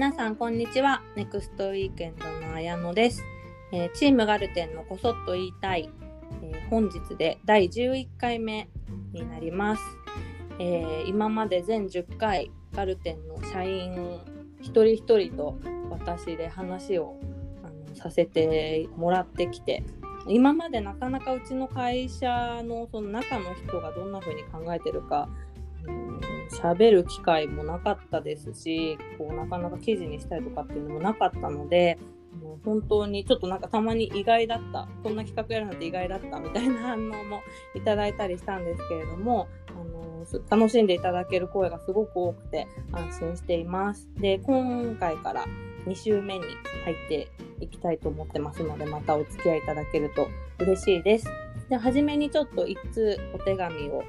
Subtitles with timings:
[0.00, 1.02] 皆さんこんにちは。
[1.14, 3.22] ネクストウィーケンドの綾乃です、
[3.70, 5.90] えーチームガルテンのこそっと言いたい、
[6.42, 8.70] えー本日で第11回目
[9.12, 9.82] になります、
[10.58, 14.18] えー今まで全10回ガルテンの社員
[14.62, 15.58] 一人一人と
[15.90, 17.20] 私で話を
[17.62, 19.84] あのさせてもらってきて
[20.26, 25.28] 今までなかなかうちの会社のその中の人がどんな風に考えてるか
[25.86, 26.29] うん
[26.62, 31.98] 喋る機会もなかったですしこうなかなか記事にしたりとかっていうのもなかったので
[32.40, 37.42] もう本当にちょっとなんかたまに意外だったこんな企画やるなんて意外だったみたいな反応も
[37.74, 44.08] いただいたりしたんですけれどもあの楽しんでいただける声がすごく多くて安心しています。
[44.16, 45.46] で今回から
[45.86, 46.44] 2週目に
[46.84, 47.28] 入って
[47.60, 51.26] いきたいと思ってますのでまたお付き合いいただけると嬉しいです。
[51.68, 54.02] で初めにちょっと1通お手紙を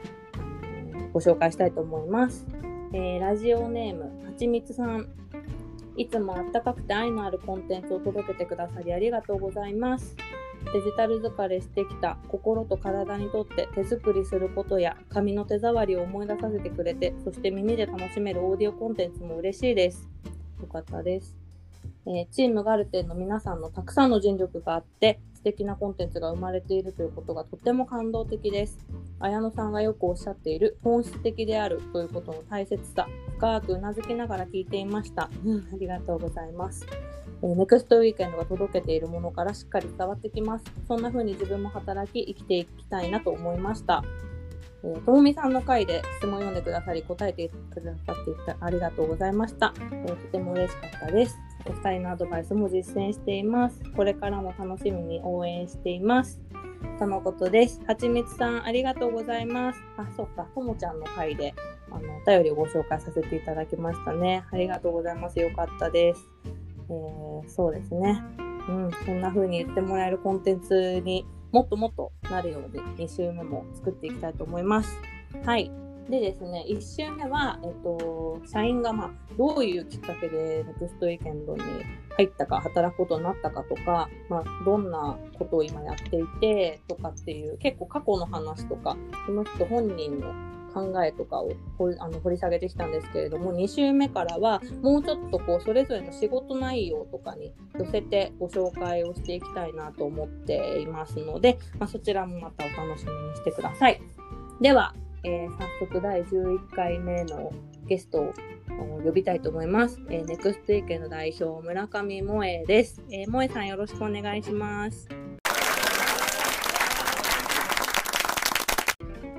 [1.14, 2.46] ご紹介したいと思います。
[2.94, 5.08] えーラジオネームはちみつさん
[5.98, 10.16] いつもあったかくて愛のあるコンテンツを届けてくださりありがとうございます。
[10.74, 20.08] デジタル疲れしてきた心と体にとって手作りすることや紙の手触りを思い出させてくれてそして耳で楽しめるオーディオコンテンツも嬉しいです。
[20.62, 21.36] よかったです。
[22.06, 28.78] えーチームガルテンの皆さんのたくさんの尽力があって素敵なコンテンツが生まれているということがとても感動的です。
[29.20, 35.32] 綾乃さんがよくおっしゃっている本質的であるということの大切さ深くうなずきながら聞いていました。
[35.44, 36.86] うん、ありがとうございます。
[37.42, 40.66] えーネクストウィーケンドが届けているものからしっかり伝わってきます。
[40.88, 44.04] そんな風に自分も働き生きていきたいなと思いました。
[44.84, 51.51] えーともみさんの回で質問を読んでくださり答えてくださっていたありがとうございました、えーとても嬉しかったです。
[51.66, 53.82] お二人のアドバイスも実践しています。
[53.96, 56.42] これからも楽しみに応援しています。
[57.00, 57.82] とのことです。
[57.88, 59.80] はちみつさん、ありがとうございます。
[59.98, 61.54] あ、そっか、ともちゃんの回で、
[61.92, 64.44] あの、お便りをご紹介させていただきましたね。
[64.52, 65.40] ありがとうございます。
[65.40, 66.22] よかったです。
[66.90, 68.22] えーそうですね。
[68.68, 74.96] うん、こんな風に言ってもらえるコンテンツにもっともっとなるように2週目も作っていきたいと思います。
[75.44, 75.72] はい。
[76.10, 81.62] でですね、1週目は、えっと、社員が、まあ、どういうきっかけでネクストウィーケンドに
[82.18, 90.34] 入ったか、働くことになったかとか、まあ、どんなことを今やっていてとかっていう、結構過去の話とか、その人本人の
[90.74, 104.02] 考えとかを掘りあの掘り下げてきたんですけれども2週目からはもうちょっとこうそれぞれの仕事内容とかに寄せてご紹介をしていきたいなと思っていますので、まあ、そちらもまたお楽しみにしてください。
[104.62, 107.52] では、えー早速第11回目の
[107.88, 108.34] ゲストを
[108.80, 110.00] お呼びたいと思います。
[110.10, 113.02] えー、ネクストイケの代表村上萌えです。
[113.12, 115.08] えー、萌えさんよろしくお願いします。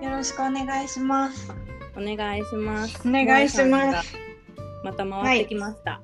[0.02, 1.52] よろしくお願いします。
[1.96, 3.08] お願いします。
[3.08, 4.14] お願いします
[4.84, 6.00] また回ってきました。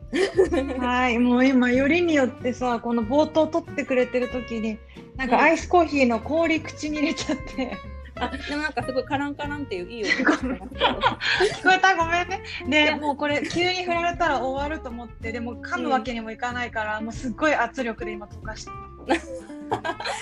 [0.81, 4.79] はい、もう今よりによってさ、この冒頭撮ってくれてる時に、
[5.17, 7.77] なんかアイスコーヒーの氷口に入れちゃって、
[8.21, 10.37] あ、でもなんかすごいカランカランっていういい音が。
[10.39, 11.97] 聞こえた？
[11.97, 12.43] ごめんね。
[12.69, 18.71] で、もうこれ急に振られたら終わると思って、でも噛むわけにもいかないから、もうすっごい圧力で今溶かして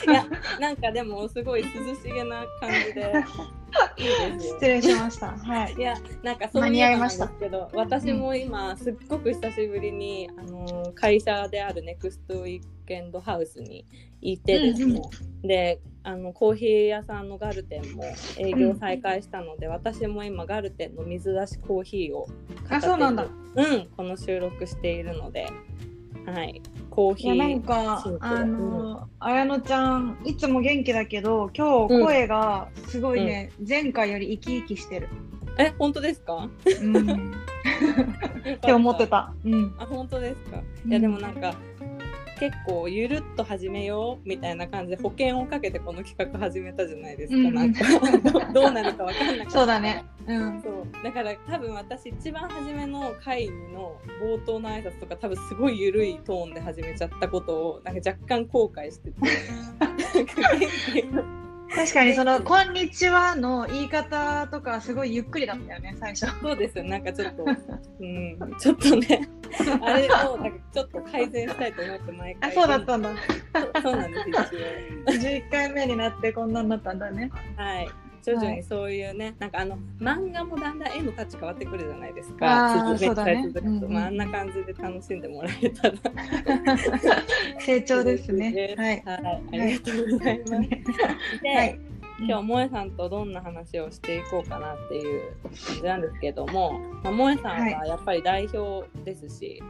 [0.09, 0.25] いや、
[0.61, 3.12] なんかでもすごい涼しげな感じで
[3.97, 4.41] いい。
[4.41, 5.33] 失礼しました。
[5.33, 5.75] はい。
[5.75, 13.85] いや、なんかそう間に合いましたすけど、私も今すっごく久しぶりに、あの会社であるネクストウィーケンドハウスに
[14.21, 15.01] いてですね、
[15.43, 18.05] であのコーヒー屋さんのガルテンも
[18.39, 22.28] 営業再開したので、私も今ガルテンの水出しコーヒーを
[22.71, 23.25] あ、そうなんだ。
[23.25, 25.49] うん、この収録しているので、
[26.25, 27.65] はい、コーヒいやなんー。
[27.65, 35.09] かあの綾乃ちゃんいつも元気だけど今日声がすごいね、前回より生き生きしてる、
[35.59, 36.49] え、本当ですか？
[36.83, 37.34] うん、っ
[38.55, 39.09] って思って。
[39.09, 40.62] た、うん、あ、本当ですか？
[40.84, 41.55] うんいやでもなんか
[42.39, 47.37] 結構ゆるっと始めようみたいな感じで保険をかけてこの企画始めたじゃないですか。
[47.37, 47.85] うんなんか
[48.53, 49.50] ど どうなるかわかんなかった。
[49.50, 50.05] そうだね。
[50.27, 59.17] うんそうだから多分私一番初めの会の冒頭の挨拶とか多分すごい緩いトーンで始めちゃったことをなんか若干後悔してて
[61.75, 66.27] 確かにその「こんにちは」の言い方とかすごいゆっくりだったよね最初。
[66.41, 68.39] そうですよなんかちょっとうん。
[68.59, 69.29] ちょっとね。
[69.83, 73.11] あれをなんかちょっと改善したいと思って毎あ回そうだったんだ。
[73.55, 74.31] そうそうなんです
[75.19, 77.31] 一11 回目になってこんなになったんだね。
[77.59, 77.89] 応はい
[78.26, 83.52] 徐々にそういうね、なんかあの漫画もだんだん絵のタッチ変わってくるじゃないですあかーそうだね。
[83.88, 85.96] まあ、あんな感じで楽しんでもらえたら。
[87.61, 88.75] 成長ですね。
[88.76, 89.02] はい。
[89.05, 90.50] はい、ありがとうございます。
[91.40, 91.81] で、はい。
[92.19, 99.62] 今日萌えさんとどんな話をしていこうかなっていう感じなんですけども、まあ、萌えさんはやっぱり代表ですし、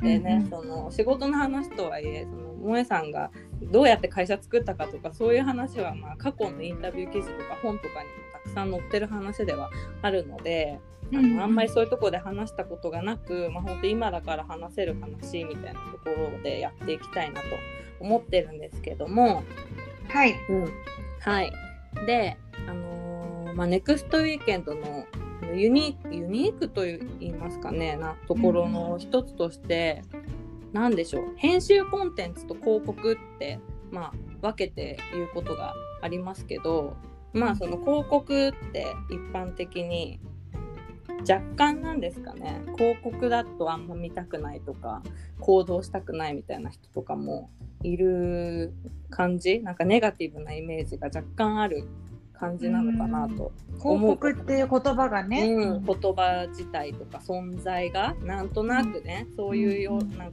[0.00, 0.50] でね、うん。
[0.50, 3.32] その仕事の話とはいえその萌えさんが
[3.70, 9.70] どうやって会社作ったかとかそういう話はまあ過去のインタビュー記事とか本とかにもたくさん載ってる話では
[10.02, 10.80] あるので、
[11.12, 17.46] あうんのあんまりそういうところで話したことがなく、まあ、本当今だから話せる話みたいなところでやっていきたいなと
[18.00, 19.44] 思ってるんですけども、
[20.08, 20.34] はい。
[20.48, 20.72] うん、
[21.20, 21.52] はい。
[22.06, 22.36] で、
[22.68, 25.06] あのーまあ、ネクストウィーケンドの
[25.54, 30.02] ユニーク、ユニークと言いますかね、なところの一つとして、
[30.74, 33.60] なんでしょう、編集コンテンツと広告って、
[33.92, 34.12] まあ、
[34.42, 35.72] 分けて言うことが
[36.02, 36.96] ありますけど、
[37.32, 40.18] まあ、その広告って一般的に、
[41.28, 42.60] 若干なんですかね。
[42.76, 45.00] 広告だとあんま見たくないとか
[45.40, 47.48] 行動したくないみたいな人とかも
[47.82, 48.74] いる
[49.10, 49.60] 感じ。
[49.60, 51.84] なんかネガティブなイメージが若干ある
[52.34, 55.44] 感じなのかなと広告っていう言葉がね。
[55.50, 60.32] うん、言葉自体とか存在がなんとなくね、そういうようんなん。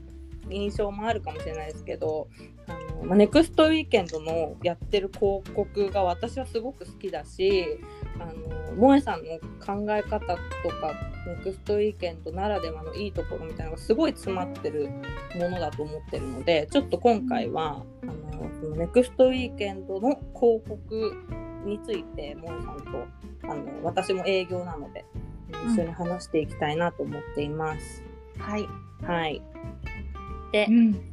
[0.50, 2.28] 印象もあるかもしれないですけど
[2.66, 7.78] あの、まあ、ネクストウィーケンドのやってる広告が私はすごく好きだし
[8.18, 10.34] あの萌えさんの考え方と
[10.80, 10.94] か
[11.26, 14.88] ネクストウィーケンドならではのいいところみたいなのがすごい詰まってる
[15.36, 21.14] ものだと思ってるのでちょっと今回はあのそのネクストウィーケンドの広告
[21.64, 23.06] について萌えさんと
[23.44, 25.04] あの私も営業なので
[25.66, 28.02] 一緒に話していきたいなと思っています。
[28.38, 28.66] はい。
[29.02, 29.42] はい。
[30.52, 31.12] でう、ん。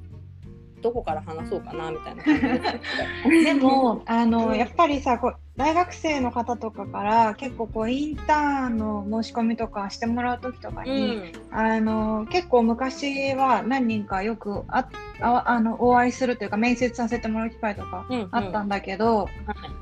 [0.82, 10.90] どこから話そうかなみたいな感じででも、あの、やっぱりさ、こう大学生の方とかから結構こうインターンの申し込みとかしてもらう時とかど。
[10.90, 14.88] に、あの結構昔は何人かよくあ
[15.20, 19.30] ああのお会いするというか面接させてもらう機会とかうん、うんあったんだけど、はい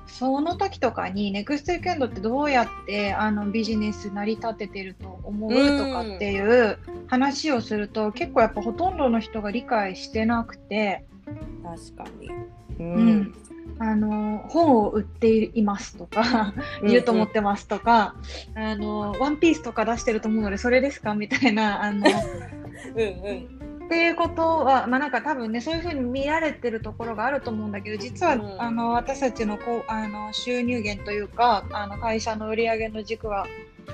[0.08, 11.04] その時とかにネクストウィークエンドってどうやってあのビジネス成り立ててると思ううんとかっていう話をすると結構やっぱほとんどの人が理解してなくて、
[11.62, 12.30] 確かに。
[12.80, 13.34] ううん
[13.80, 16.54] あの本を売っていますとか
[16.84, 18.16] いると思ってますとか、
[18.56, 21.14] あのワンピースとか出してると思うのでそれですか？
[21.14, 22.08] みたいなあの
[22.96, 23.58] うんうん。
[23.86, 28.62] っていうことは、まあ、なんか多分ねそういうふうに見られてるところがあると思うんだけど実は、うん。
[28.62, 33.46] あの私たちのこうあの収入源というかあの会社の売上の軸は、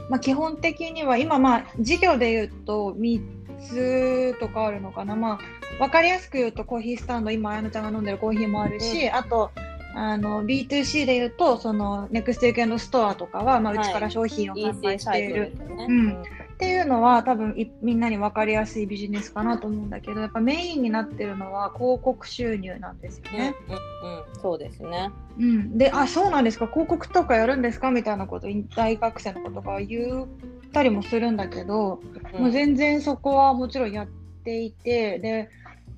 [0.09, 3.21] まあ、基本的には今まあ事業で言うと3
[3.59, 5.39] つとかあるのかな、まあ、
[5.77, 9.51] 分かりやすく言うとコーヒースタンド今あやのちゃんが飲んでるコーヒーもあるし、あと
[9.95, 13.87] あの B2C で言うとそのネクストウィークエンドストアとかは、まあ、うはい。
[13.87, 15.51] ちから商品を販売している。
[15.51, 15.85] ですね。
[15.87, 16.23] うん。
[16.23, 16.25] っ
[16.57, 23.55] ていうのは多分いみんなに分かりやすいビジネスかなと思うんだけどやっぱメインになってるのは広告収入なんですようんね。
[23.69, 24.41] うんうん。
[24.41, 25.11] そうですね。
[25.37, 26.67] うん、であそうなんですか。
[26.67, 30.27] 広告とかやるんですかみたいなこと大学生の子とかは言っ
[30.71, 32.01] たりもするんだけど、
[32.33, 34.07] もう全然そこはもちろんやっ
[34.43, 35.49] ていてで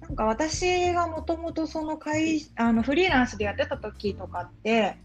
[0.08, 4.98] なんか私がもともとその会あのフリーランスでやってた時とかって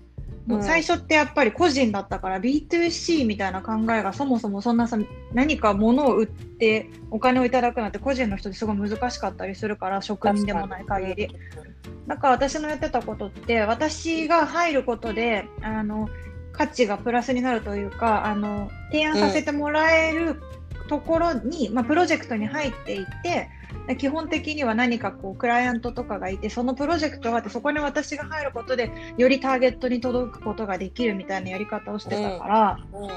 [0.47, 4.99] もう最初ってやっぱり個人だったから B2C みたいな考えがそもそもそんなさ
[5.33, 11.29] 何か物を売ってお金をいただくなんて個人の人ですごい難しかったりするから職人でもない限り。
[12.07, 16.09] だから私のやってたことって私が入ることであの
[16.53, 20.41] 価値がプラスになるというかあの提案させてもらえる
[20.89, 23.49] ところに、まあ、プロジェクトに入っていって
[23.99, 33.05] 基本的には何かこうクライアントとかがいてそのプロジェクトがあってそこに私が入ることでよりターゲットに届くことができるみたいなやり方をしてたから、うん。
[33.05, 33.11] うん。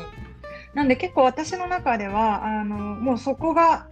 [0.74, 3.88] なんで結構私の中ではあのもうそこが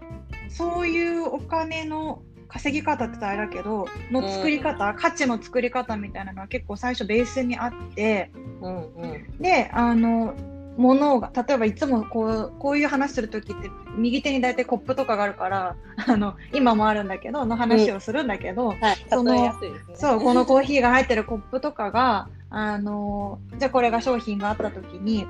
[0.50, 8.32] そういうお金の稼ぎ方ってあれだけどの作り方、価値の作り方みたいなのは結構最初ベースにあって。
[8.62, 9.38] うんうん。
[9.40, 10.36] であの
[10.82, 15.76] 物が例えばいつもこうこういう話する時って右手に大体コップとかがあるから
[16.08, 18.78] あの今もあるんだけどの話をするんだけど、はい、
[19.10, 19.54] そのね。
[19.94, 25.26] そうこのコーヒーが入ってるコップとかがあのじゃあこれが商品があった時に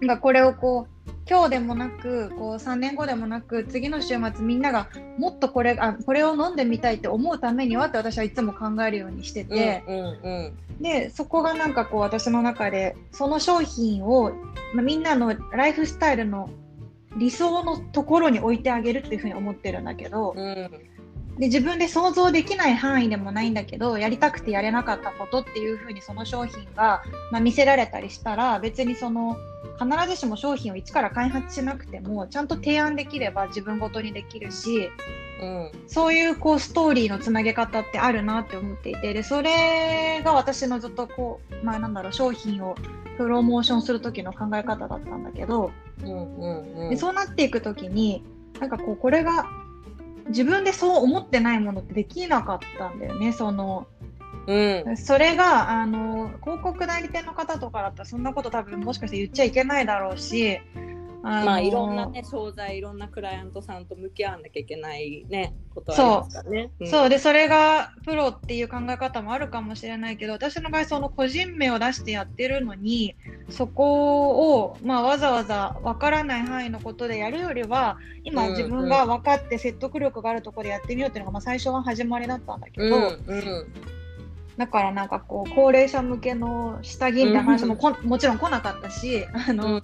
[0.00, 0.18] うん。
[0.18, 0.91] これをこう
[1.28, 4.88] 今日でもなくこう3年後でもなく次の週末みんなが
[5.18, 10.02] もっとこれあこれを飲んでみたいって思うためにはって私はいつも考えるようにしてて、うんう
[10.48, 14.32] んでそこがなんかこう私の中でその商品を、
[14.74, 16.50] まあ、みんなのライフスタイルの
[17.16, 20.92] 理想のところに置いてあげるっていうふうに思ってるんだけど、うんうん。
[21.38, 29.36] で自分で想像できない範囲でもないんだけどやりたくてやれなかったことっていうふうにその商品が、まあ、見せられたりしたら別にその
[29.78, 34.90] 必ずしも商品を一から開発しなくてもちゃんと提案できれば自分ごとにできるし
[35.40, 35.70] うん。
[35.86, 42.76] そういうこうストーリーのつなげ方ってあるなって思っていてでそれが私のずっとこう、まあ、なんだろう商品を
[43.16, 45.70] プロモーションする時の考え方だったんだけど、
[46.02, 46.90] うんうんうん。
[46.90, 48.24] でそうなっていく時に
[48.60, 49.46] なんかこうこれが
[50.28, 53.32] 自分でそう思ってないものってできなかったんだよね。
[53.32, 53.86] その
[54.46, 54.96] うん。
[54.96, 60.60] それがあの広告代理店の方とかだったらそんなこと多分もしかして言っちゃいけないだろうし
[61.24, 66.70] あのまあいろんなね商材いろんなクライアントさんと向き合わなきゃいけないねことはありますからね。
[66.80, 66.86] ん。
[66.88, 67.08] そう。
[67.08, 73.14] でそれがプロっていう考え方もあるかもしれないけど私の場合その個人名を出してやってるのに
[73.48, 78.50] そこを、まあ、わざわざ分からない範囲のことでやるよりは今うん。
[78.56, 83.66] 自分が分かって説得力があるところでやってみようっていうのが、まあ、最初は始まりだったんだけど、うんうん
[84.56, 89.82] だからなんかこう高齢者向けの下着みたいな話もこ、もちろん来なかったしあの、うん。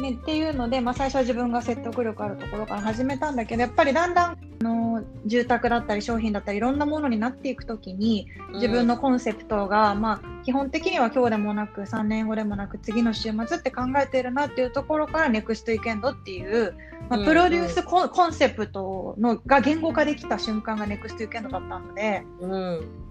[0.00, 16.74] ね、っていうので、まあ、最初は自分が説得力あるところから始めたんだけどやっぱりだんだんあの住宅だったり商品だったりいろんなものになっていくときに自分のコンセプトが、まあ、基本的には今日でもなく3年後でもなく次の週末って考えているなっていうところからネクストウィーケンドっていう、
[17.08, 17.26] まあ、うん。
[17.26, 22.24] プロデュースコン,、セプトのが言語化できた瞬間がネクストウィーケンドだったので。
[22.40, 23.03] うん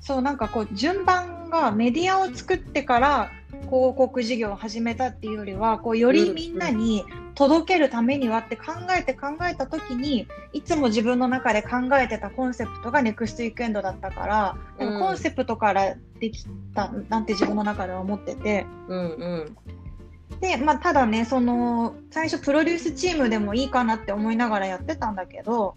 [0.00, 3.30] そうなんかこう順番がメディアを作ってから
[3.66, 15.00] 広告事業を始めたっていうよりはこうよりみんなに届けるためにはって考えて考えた時にいつも自分の中で考えてたコンセプトがネクストウィークエンドだったから、うん。
[15.00, 18.66] コンセプトからできたなんて自分の中では思ってて。
[18.88, 19.56] うんうん。
[20.40, 25.74] で、まあ、ただねその最初プロデュースチームでもいいかなって思いながらやってたんだけど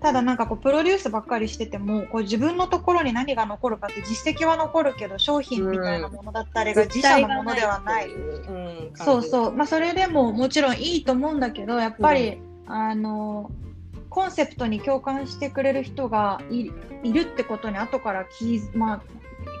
[0.00, 8.08] ただなんかこうプロデュースばっかりしててもこう自分のところに何が残るかって実績は残るけど商品みたいなものだったりが自社のものではない。
[8.08, 13.50] うん、そうそう、まあ、それでももちろんいいと思うんだけどやっぱり、あの
[14.10, 16.70] コンセプトに共感してくれる人がい
[17.02, 19.02] いるってことに後から気、まあ、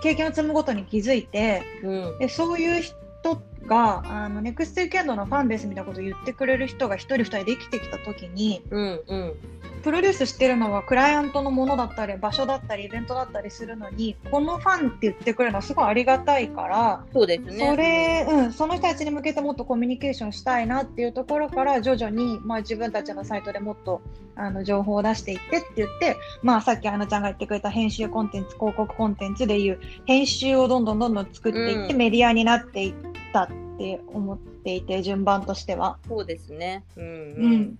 [0.02, 2.18] 経験を積むごとに気づいてうん。
[2.18, 9.34] でそういう人があのネクストウィーケンドのファンですみたいなことを言ってくれる人が1人2人できてきた時にうんうん
[9.82, 17.04] プロデュースしてるのはクライアントのものだったり場所だったりイベントだったりするのにこのファンって言ってくれるのはすごいありがたいから。
[17.12, 17.58] そうですね。
[17.58, 24.02] それ、うん、その人たちに向けてもっとコミュニケーションしたいなっていうところから徐々に、まあ、自分たちのサイトでもっと
[24.34, 32.94] あの情報を出していってって言って、まあ、さっきあのちゃんが言ってくれた編集コンテンツ広告コンテンツでいう編集をどんどんどんどん作っていって、うんメディアになっていっ
[33.32, 35.98] たって思っていて順番としては。
[36.08, 36.84] そうですね。
[36.96, 37.78] うんううんん。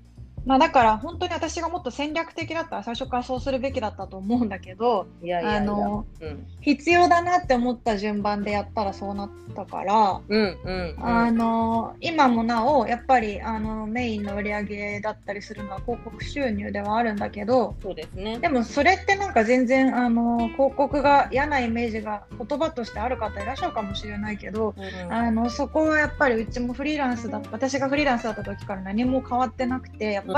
[0.48, 5.06] まあ、だから本当に私がもっと戦略的だったら最初からそうするべきだったと思うんだけど
[6.62, 10.20] 必要だなって思った順番でやったらそうなったから。
[10.26, 11.06] うんうんうん。
[11.06, 18.38] あの今もなおやっぱりあのメインの売り上げだったりするのは広告収入ではあるんだけどそうですね。
[18.38, 30.37] でもそれってなんか全然あの広告が嫌なイメージが言葉としてある方いらっしゃるかもしれないけどうんあのそこはやっぱりうちもフリーランスだ私がフリーランスだった時から何も変わってなくてやっぱ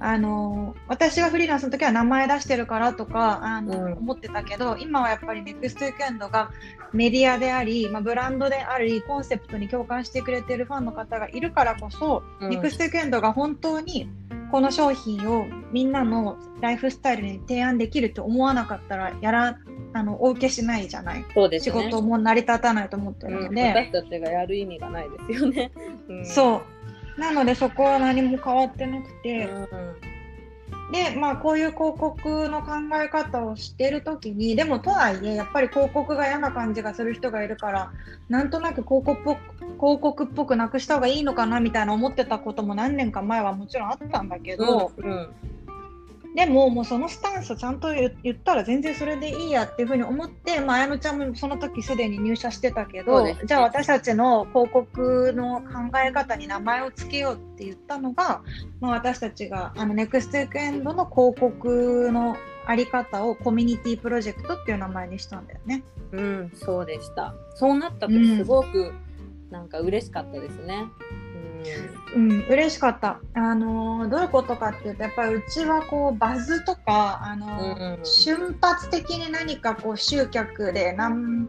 [0.00, 3.92] あの私はフリーランスの時は名前出してるからとかあの、うん。
[3.94, 6.50] 思ってたけど今はやっぱりネクストウィークエンドが
[6.92, 12.50] メディアであり、まあ、ブランドでありコンセプトに共感してくれてるファンの方がいるからこそ、うん。
[12.50, 14.08] ネクストウィークエンドが本当に
[14.50, 19.58] この商品をみんなのライフスタイルに提案できると思わなかったらやら
[19.92, 21.24] あのお受けしないじゃない？
[21.28, 21.90] 仕そうですね。
[21.90, 23.62] 事も成り立たないと思ってるうん、ので。
[23.68, 25.70] 私たちがやる意味がないですよね。
[26.08, 26.62] うん、そう
[27.18, 30.08] なのでそこは何も変わってなくて、うん。
[30.92, 32.72] でまあこういう広告の考
[33.02, 37.92] え方をしてる時にでもとはいえやっぱり広告が嫌な感じがする人がいるから
[38.30, 39.40] なんとなく広告っぽく
[39.78, 45.28] 広告っぽくなくした方がいいのかなみたいな思ってたことも何年か前はもちろんあったんだけど、うん
[46.38, 58.42] でももうそのスタンスをちゃんと言言ったら全然それでいいやっていうふうに思って、まあ、綾乃ちゃんもその時すでに入社してたけど、ねじゃあ私たちの広告の考え方に名前を付けようって言ったのが、
[58.80, 65.82] まあ、私たちがあのネクストウィークエンドの広告のあり方をコミュニティプロジェクトっていう名前にしたんだよね。
[66.12, 67.34] うん、そうでした。
[67.56, 68.92] そうなった時すごく
[69.50, 70.84] なんか嬉しかったですね。
[72.14, 73.20] うん、嬉しかった。
[73.34, 78.04] あのーどういうことかっていうと、やっぱりうちはこうバズとか、あのーうん。
[78.04, 81.48] 瞬発的に何かこう集客で何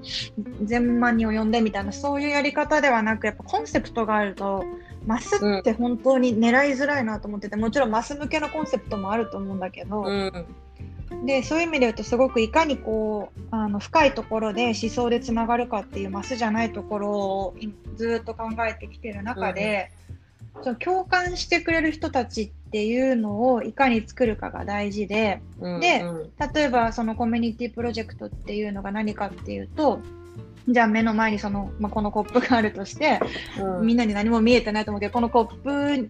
[0.68, 4.66] 千万人を呼んでみたいな、そういうやり方ではなく、やっぱコンセプトがあると、
[5.06, 10.46] マスって本当に狙いづらいなと思ってて、もちろんマス向けのコンセプトもあると思うんだけど、うん
[11.26, 19.92] でそういう意味で言うとすごくいかにこうあの深いところで思想でつながるかっていうマスじゃないところをいずっと考えてきてる中で、
[20.64, 26.32] その共感してくれる人たちっていうのをいかに作るかが大事でうんでうん。
[26.54, 30.00] 例えばそのコミュニティプロジェクトっていうのが何かっていうと
[30.68, 33.20] じゃあ目の前にその、まあ、このコップがあるとして、
[33.60, 33.88] うん。
[33.88, 36.10] みんなに何も見えてないと思うけどこのコップ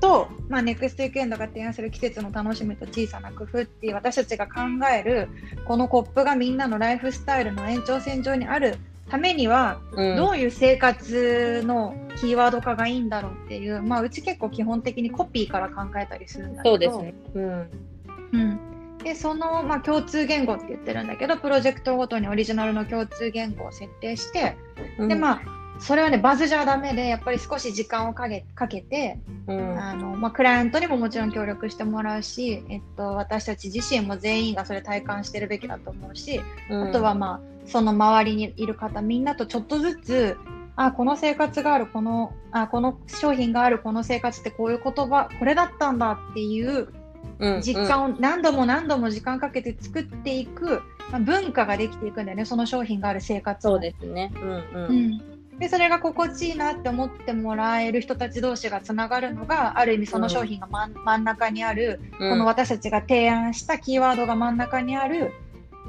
[0.00, 4.52] と、まあ、ネクストウィークエンドが提案する季節の楽しみと小さな工夫っていう私たちが考
[4.92, 5.28] える
[5.66, 8.76] このコップがみんなのライフスタイルの延長線上にある
[9.10, 17.14] ためには、うんどういう生活のキーワード化がいいんだろうっていう、まあ、うち結構基本的にコピーから考えたりするんだけどそうですね。
[17.34, 17.70] うん。
[18.32, 18.58] うん、
[18.98, 24.56] でその、まあ、共通言語って言ってるんだけどプロジェクトごとにオリジナルの共通言語を設定して、
[24.98, 40.36] でまあそれはねバズじゃダメでやっぱり少し時間をかけかけて、うん、あのまあ、クライアントにももちろん協力してもらうし、えっと、私たち自身も全員がそれ体感してるべきだと思うし、あとはまあその周りにいる方みんなとちょっとずつ
[40.76, 46.88] あこの生活があるこのあこの商品があるこの生活ってこういう言葉これだったんだっていう
[47.40, 54.32] うん実感を何度も何度も時間かけて作っていく、まあ、文化ができていくんだよねその商品がある生活そうですね。
[54.36, 55.37] うんううん。
[55.58, 62.30] ん、でそれが心地いいなって思ってもらえる人たち同士がつながるのがある意味その商品が真ん真ん中にある、うん。
[62.30, 65.32] この私たちが提案したキーワードが真ん中にある、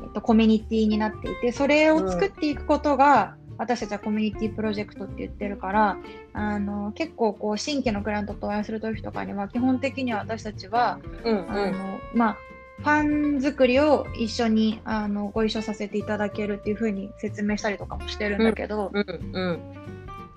[0.03, 5.97] えっと、コミュニティになっていてそれを作っていくことが、私たちはコミュニティプロジェクトって言ってるから
[6.33, 11.51] あの結構こう新規のクライアントとお会いする時とかには基本的には私たちはうん。
[11.51, 12.37] あのまあ、
[12.79, 19.59] ファン作りを一緒にあのご一緒させていただけるっていうふうに説明したりとかもしてるんだけど、うんうん。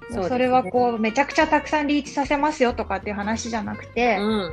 [0.02, 4.52] そうですねそれはこうめちゃくちゃたくさんリーチさせますよとかっていう話じゃなくて、うん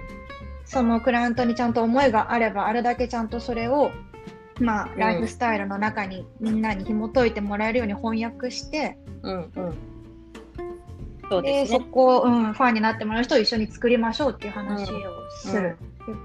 [0.69, 3.91] そのクライアントにちゃんと思いがあればあれだけちゃんとそれを、
[4.60, 9.74] まあ、んライフスタイルの中にみんなに紐解いてもらえるように翻訳して、うんうん。
[11.29, 11.67] そうでね。
[11.67, 15.77] そこを、うん、ファンになってもらう人を一緒に作りましょうっていう話をする、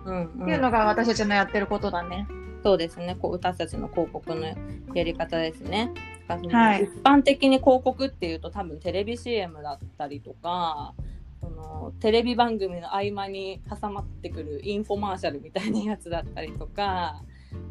[0.04, 2.26] うんっていうのが私たちのやってることだね。
[2.62, 3.16] そうですね。
[3.20, 4.46] こう私たちの広告の
[4.94, 5.92] やり方ですね。
[6.26, 10.94] はい一般的に広告っていうと多分テレビ CM だったりとか、
[11.42, 17.22] そのテレビ番組の合間に挟まってくるインフォマーシャルみたいなやつだったりとか、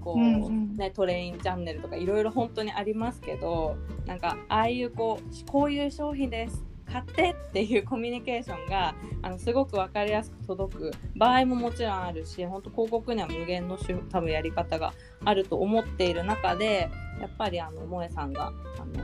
[0.01, 6.63] こう、うんうんね、トレインチャンネルとかいろいろ本当にありますけど、なんかああいうこうこういう商品です。
[6.91, 13.77] 買ってっていうコミュニケーションがあのすごく分かりやすく届く場合ももちろんあるし本当広告には無限の
[14.09, 14.93] 多分やり方が
[15.25, 19.03] あると思っている中でやっぱりあの萌さんがあの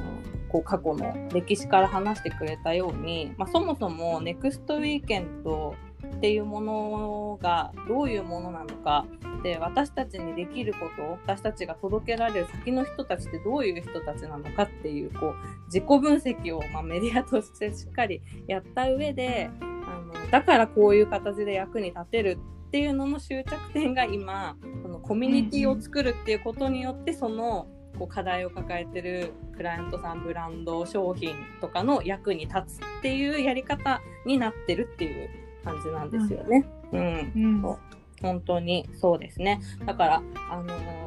[0.49, 5.75] こう過去の歴史から話してくれたように、まあ、そもそもネクストウィーケンド
[6.15, 9.05] っていうものがどういうものなのか。
[9.43, 15.35] で私たちにできることを私たちが届けられる先の人たちってどういう人たちなのかっていうこう
[15.67, 27.67] 自己分析を、まあ、メディアとしてしっかりやった上であのだからこういう形で役に立てるっていうのの終着点が今そのコミュニティを作るっていうことによってその
[27.97, 35.29] こう課題を抱えてるクライアントさんブランド商品とかの役に立つっていうやり方になってるっていう
[35.71, 36.65] 感じなんですよね。
[36.91, 37.79] うん、うんそう
[38.21, 39.62] 本当にそうですね。
[39.86, 40.99] だから、あのー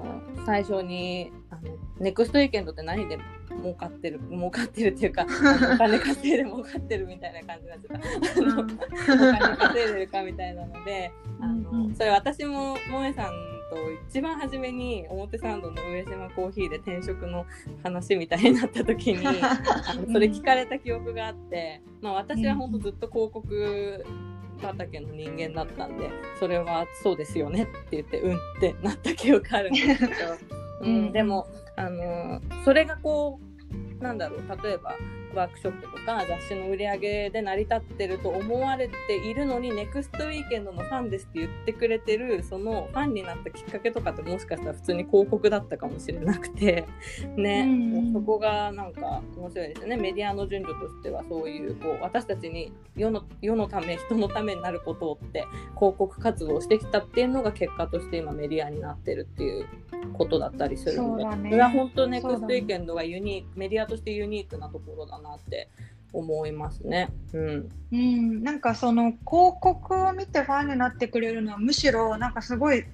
[0.44, 3.18] 最初にあのネクストウィーケンドって何で
[3.60, 5.26] 儲かってる儲かってるっていうか
[5.74, 8.46] お金稼いで儲かってるみたいな感じになっちゃっ
[9.06, 9.12] た。
[9.12, 13.76] お金稼いでるかみたいなのであの、それ私も萌えさんと
[14.08, 17.46] 一番初めに表参道の上島コーヒーで転職の
[17.82, 24.04] 話みたいになった時に あのそれ聞かれた記憶があって、まあ、私は本当ずっと広告
[24.62, 30.12] 畑の人間だったんでそれはそうですよねって言ってうんってなった記憶あるんですけど、
[30.82, 31.46] ううんん、でも
[31.76, 33.40] あのそれがこ
[34.00, 34.96] うなんだろう例えば
[35.34, 46.84] ワークショップとか雑誌の売り上げで成り立ってると思われているのにネクストウィーケンドのファンですって言ってくれてるそのファンになったきっかけとかってもしかしたら普通に広告だったかもしれなくて
[47.36, 47.68] ね、
[48.12, 49.96] そこがなんか面白いですよね。
[49.96, 55.44] メディアの順序としてはそういうこう私たちに世の世のため人のためになることって
[55.76, 59.66] 広告活動をしてきたっていうのが結果として今メディアになってるっていう
[60.12, 61.22] ことだったりするので。
[61.24, 61.50] そね。
[61.50, 65.68] れは本当ネクストウィーケンドがユニークメディアとしてユニークなところだなって
[66.12, 67.08] 思いますね。
[67.32, 69.20] うん、うん、なんかその広
[69.60, 72.84] 告を見てファンになってくれるのはむしろなんかすごい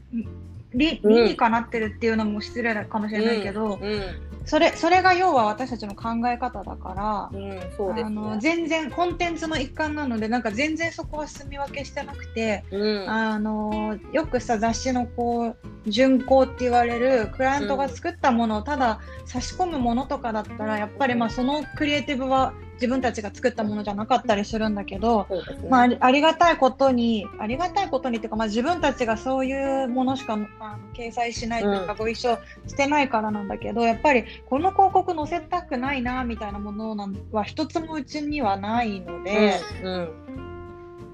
[0.75, 1.15] 理うん。
[1.15, 4.03] 理にかなってるっていうのも失礼かもしれないけど、うん、
[4.45, 8.39] それそれが要は私たちの考え方だから、うん、そうですあのね。
[8.41, 25.69] 全然コンテンツの一環なのでなんか全然そこは住み分けしてなくて、うん、あのよくさ雑誌のこう巡行って言われるクライアントが作ったものをただ差し込むものとかだったらやっぱりまあそのクリエイティブは自分たちが作ったものじゃなかったりするんだけど、ね。
[25.69, 30.47] まあ、ありがたいことにありがたいことにっていうか、まあ、自分たちがそういうものしかあの
[30.95, 31.99] 掲載しないというか、うん。
[31.99, 40.11] ご一緒してないからなんだけどやっぱりこの広告載せたくないなみたいなものなんは一つもうちにはないので、うん、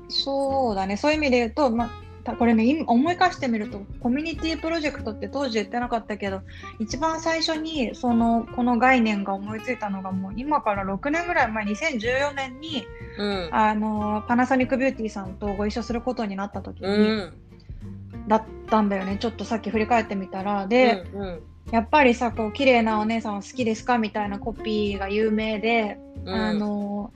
[0.08, 0.96] そうだね。
[0.96, 6.40] そういう意味で言うと、まあ、これね今思い返してみるとコミュニティプロジェクトって当時言ってなかったけど
[6.78, 12.86] 一番最初にそのこの概念が思いついたのがもう今から6年ぐらい前2014年に、
[13.18, 17.32] うん、あのパナソニックビューティーさんとご一緒することになった時に、うん、
[18.26, 19.18] だったんだよね。
[19.20, 20.66] ちょっとさっき振り返ってみたら。
[20.66, 27.12] で、うんうん、やっぱりさこう綺麗なお姉さんは好きですかみたいなコピーが有名で、あの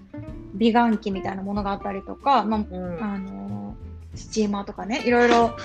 [0.55, 2.61] 美顔器みたいなものがあったりとか、まあ、
[3.01, 3.68] あの
[4.19, 5.57] スチーマーとかねいろいろ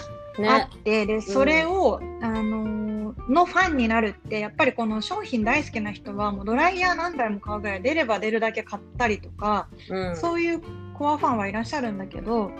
[0.47, 10.61] あって、ね、でそれを、うん、あののファンになるってやっぱりこの商品大好きな人はもうドライヤー何台も買うぐらい出れば出るだけ買ったりとか、うん、そういう
[10.93, 12.51] コアファンはいらっしゃるんだけど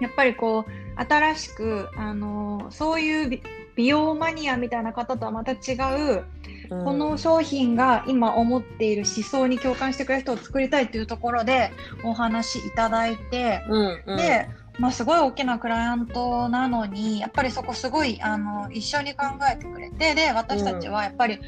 [0.00, 3.40] やっぱりこう新しく、あのそういう
[3.76, 5.76] 美容マニアみたいな方とはまた違
[6.18, 6.24] う、
[6.70, 11.70] うん、この商品が今思っている思想に共感してくれる人を作りたいというところで
[12.04, 21.38] お話いただいて、うんうん、でまあ、すごい大きなクライアントなのにやっぱりそこすごいあの一緒に考えてくれてで私たちはやっぱり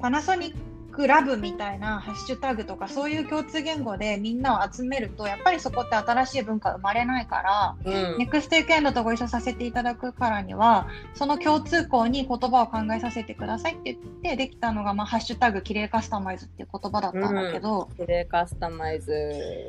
[0.00, 0.54] パナソニッ
[0.98, 19.12] クラブみたいなハッシュタグとかそういう共通言語でみんなを集めるとやっぱりそこって新しい文化生まれないから、うん、ネクストウィークエンドとご一緒させていただくからにはその共通項に言葉を考えさせてくださいって言ってできたのが、まあ、ハッシュタグきれいカスタマイズっていう言葉だったんだけど、うん、れいカスタマイズ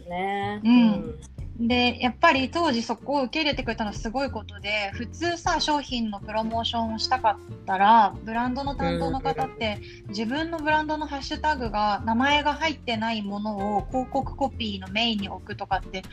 [0.10, 1.20] ね、うん、
[1.60, 16.04] でやっぱり当時そこを受け入れてくれたのはすごいことで普通さ商品のプロモーションをしたかったらブランドの担当の方って自分のブランドのハッシュタグが名前が入ってないものを広告コピーのメインに置くとかって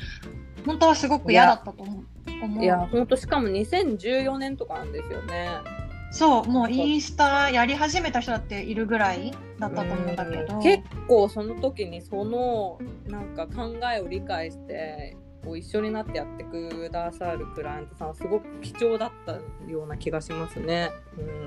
[0.67, 2.03] 本当はすごく嫌だったと思
[2.61, 2.63] う。
[2.63, 5.49] いや本当しかも2014年とかなんですよね。
[6.11, 10.59] そうもうインスタやり始めた人だっているぐらいだったと思うんだけど。
[10.59, 19.35] 結構その時にそのなんか考えを理解してこう一緒になってやってくださるクライアントさんはすごく貴重だった
[19.71, 20.91] ような気がしますね。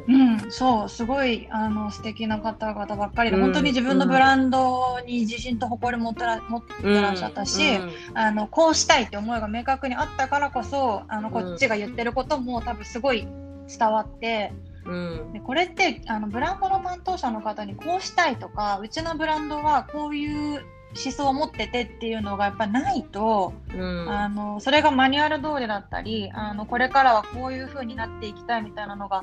[0.07, 13.27] うん、うん、そうすごいあの素敵な方々ばっかりで、うん、本当に自分のブランドに自信と誇り持ってら持ってらっしゃったし、うん、あのこうしたいって思いが明確にあったからこそあのこっちが言ってることも多分すごい
[13.67, 14.53] 伝わって。
[14.85, 20.63] うん、でこれってあのブランドの担当者の方にこうしたいとかうちのブランドはこういう
[20.95, 29.21] 思想を持っててっていうのがやっぱないと、うん、あのそれがマニュアル通りだったりあのこれからはこういう風になっていきたいみたいなのが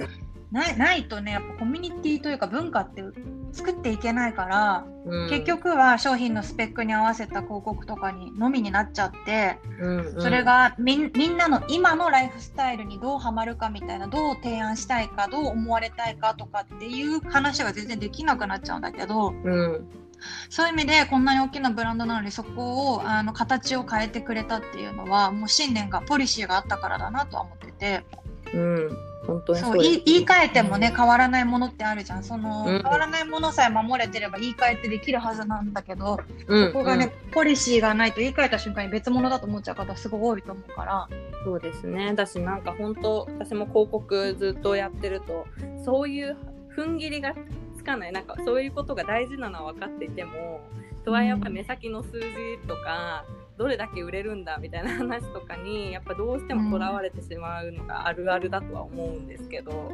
[0.53, 3.03] ないないとねやっぱコミュニティというか文化って
[3.53, 19.31] 作っていけないから、うん、結局は商品のスペックに合わせた広告とかにのみになっちゃって、うんうん、それがみんなの今のライフスタイルにどうハマるかみたいなどう提案したいかどう思われたいかとかっていう話が全然できなくなっちゃうんだけど。
[19.31, 20.06] うん
[20.49, 28.05] そういう意味でこんなに大きなブランドなのにそこをあの形を変えてくれたっていうのはもう信念がポリシーがあったからだなとは思ってて。
[28.55, 32.23] うん本当にそう言い換えてもね、変わらないものってあるじゃん。
[32.23, 41.09] その、うん、変わらないものさえ守れてれば言い換えてできるはずなんだけど、うん、そこがね、うん、ポリシーがないと言い換えた瞬間に別物だと思っちゃう方すごい多いと思うから。
[41.45, 42.15] そうですね。
[42.15, 45.47] だしなんか本当私も広告ずっとやってると
[45.85, 46.37] そういう
[46.77, 47.35] 踏ん切りが
[47.87, 48.13] かない。
[48.13, 50.61] なんかそういうことが大事なのは分かっていても
[51.07, 52.27] とはやっぱ目先の数字
[52.67, 53.25] とか
[53.57, 59.93] どれだけ売れるんだみたいな話とかにやっぱどうしてもとらわれてしまうのがあるあるだとは思うんですけど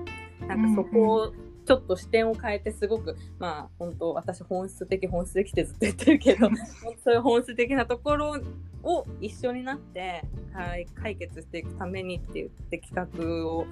[0.49, 1.33] なんかそこを
[1.65, 6.49] ちょっと視点を変えてすごくまあ本当私本質的本質的ってずっと言ってるけど
[7.05, 8.37] そういう本質的なところ
[8.83, 13.67] を一緒になって、はい、解決していくためにって言って企画を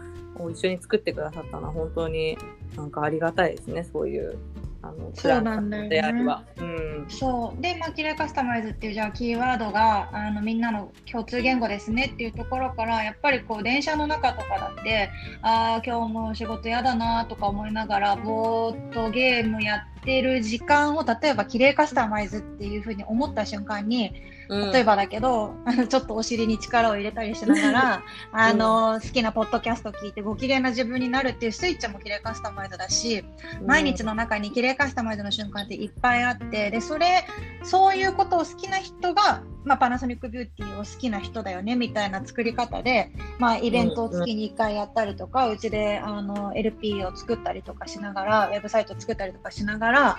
[0.50, 2.38] 一緒に作ってくださったのは本当に
[2.76, 4.38] なんかありがたいですねそういう
[4.82, 6.24] あのそうなんだよね。
[6.56, 7.60] うん、そう。
[7.60, 15.10] で、まあ、キラーカスタマイズっていうじゃあキーワードがあのみんなの共通言語ですねっていうところからやっぱりこう電車の中とかだって
[15.42, 24.14] ああ今日も仕事嫌だなとか思いながらぼーっとゲームやってる時間を例えばキレイカスタマイズっていうふうに思った瞬間に
[24.50, 33.24] 例えばだけど、あ のちょっとお尻に力を入れたりしながら、 あの好きなポッドキャスト聞いてご機嫌な自分になるっていうスイッチもキレイカスタマイズだし、
[33.64, 37.24] 毎日の中にキレイカスタマイズの瞬間っていっぱいあってでそれ
[37.62, 50.18] そういうことを好きな人が、まあ、パナソニックビューティーを好きな人だよねみたいな作り方で、まあ、イベントを月に1回やったりとか、うちであの LP を作ったりとかしながらウェブサイトを作ったりとかしながら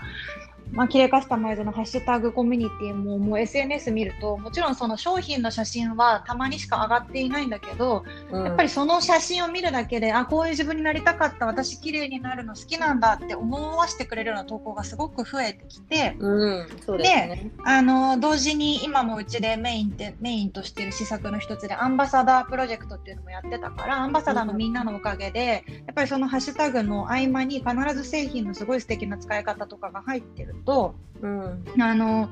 [0.71, 32.29] まあ、キレカスタマイズのハッシュタグコミュニティももう SNS 見るともちろんその商品の写真はたまにしか上がっていないんだけど、うん、やっぱりその写真を見るだけであこういう自分になりたかった私綺麗になるの好きなんだって思わせてくれるような投稿がすごく増えてきて、うんで、ね、あの同時に今もうちでメインってメインとしている施策の一つでアンバサダープロジェクトっていうのもやってたからアンバサダーのみんなのおかげで、やっぱりそのハッシュタグの合間に必ず製品のすごい素敵な使い方とかが入ってると、うん、あの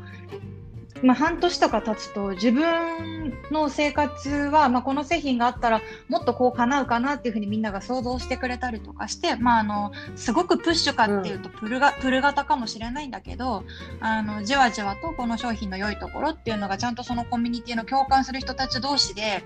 [1.01, 13.63] まあ、半年とか経つと自分の生活は、まあ、この製品があったらもっとこう叶うかなっていうふうにみんなが想像してくれたりとかして、まあ、あのすごくプッシュかっていうとプルが、プル型かもしれないんだけど
[14.01, 19.43] あのじわじわとこの商品の良いところっていうのがちゃんとそのコミュニティの共感する人たち同士で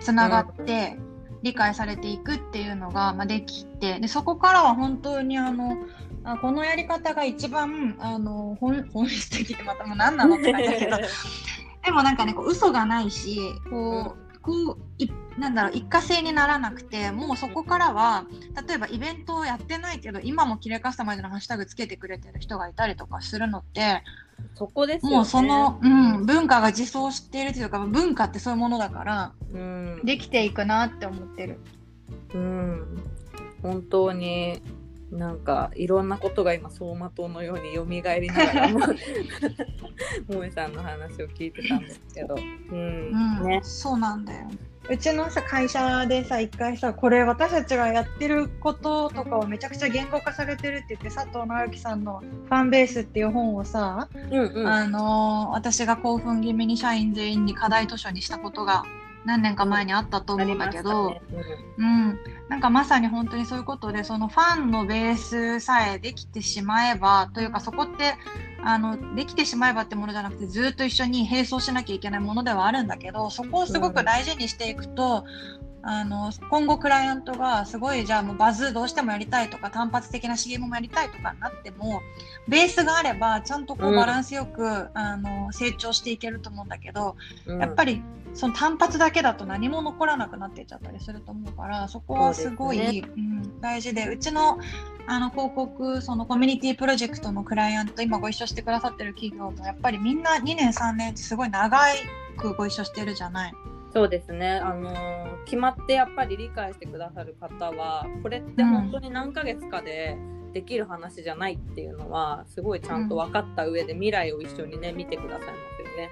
[0.00, 0.98] つながって。
[1.42, 5.76] 理解されていくっていうのが、まあ、できてでそこからは本当にあの
[6.24, 10.96] あこのやり方が一番あの本本質的ってまたもう何なのって感じだけど。
[11.82, 13.38] でもなんかねこう嘘がないし
[13.70, 18.26] こう、こういなんだろう一過性にならなくてもうそこからは
[18.68, 24.02] 例えばイベントをやってないけど今もキレカスタマイズのハッシュタグつけてくれてる人がいたりとかするのって
[24.54, 31.60] そこです、ね、もうその、うん、文化が自走しているというか文化ってそういうものだから、うん、できていくなって思ってる。
[32.34, 33.02] うん。
[33.62, 34.62] 本当に
[35.10, 38.80] なんかいろんなことが今走馬灯のように蘇りながらも
[40.28, 44.48] 萌えさんの話を聞いてたんですけど、うん、うん、ね、そうなんだよ。
[44.88, 58.84] うちのさ会社でさ一回さこれ私たちがやってることとかをめちゃくちゃ言語化されてるって言って佐藤直樹さんの「ファンベース」っていう本をさ、うんうん、あの私が興奮気味に社員全員に課題図書にしたことが
[59.24, 61.22] 何年か前にあったと思うんだけど、ね。
[61.78, 68.14] うん、うん、なんかまさに本当にそういうことでそのファンのベースさえできてしまえばというかそこって
[68.62, 75.24] あのできてしまえばってものじゃなくてずっと一緒に並走しなきゃいけないものではあるんだけどそこをすごく大事にしていくと、
[75.82, 82.02] あの今後クライアントがすごいじゃあもうバズどうしてもやりたいとか単発的な CM もやりたいとかになっても
[82.48, 87.16] ベースがあればちゃんとこうバランスよく、うん、あの成長していけると思うんだけど、
[87.46, 88.02] うん、やっぱり
[88.34, 94.58] その単発だけだと何も残らなくなっていっちゃったりすると思うからそこはすごい、ね、うん、大事でうちの
[95.06, 101.80] あの広告そのコミュニティプロジェクトのクライアント今ご一緒してくださってる企業もやっぱりみんな2年3年ってすごい長
[102.36, 103.52] くご一緒してるじゃない。
[103.92, 110.16] そうですね、あのー、決まってやっぱり理解してくださる方はこれって本当に何ヶ月かで
[110.52, 116.10] できる話じゃないっていうのはすごいちゃんと分かった上で未来を一緒にね見てくださいますよね。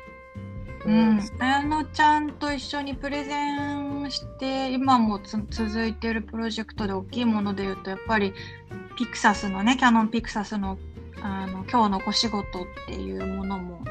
[0.87, 8.33] うん、綾乃ちゃんと一緒にプレゼンして今も続いてるプロジェクトで大きいもので言うとやっぱり
[8.97, 10.79] ピクサスのねキャノンピクサスの
[11.21, 13.83] あの今日の小仕事っていうものも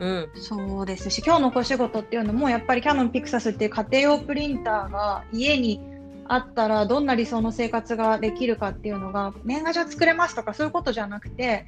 [0.00, 5.78] うん、そうですし今日の小仕事っていうのもやっぱりキャノンピクサスっていう家庭用プリンターが家に
[6.26, 11.66] あったらどんな理想の生活ができるかっていうのが年賀状作れますとかそういうことじゃなくて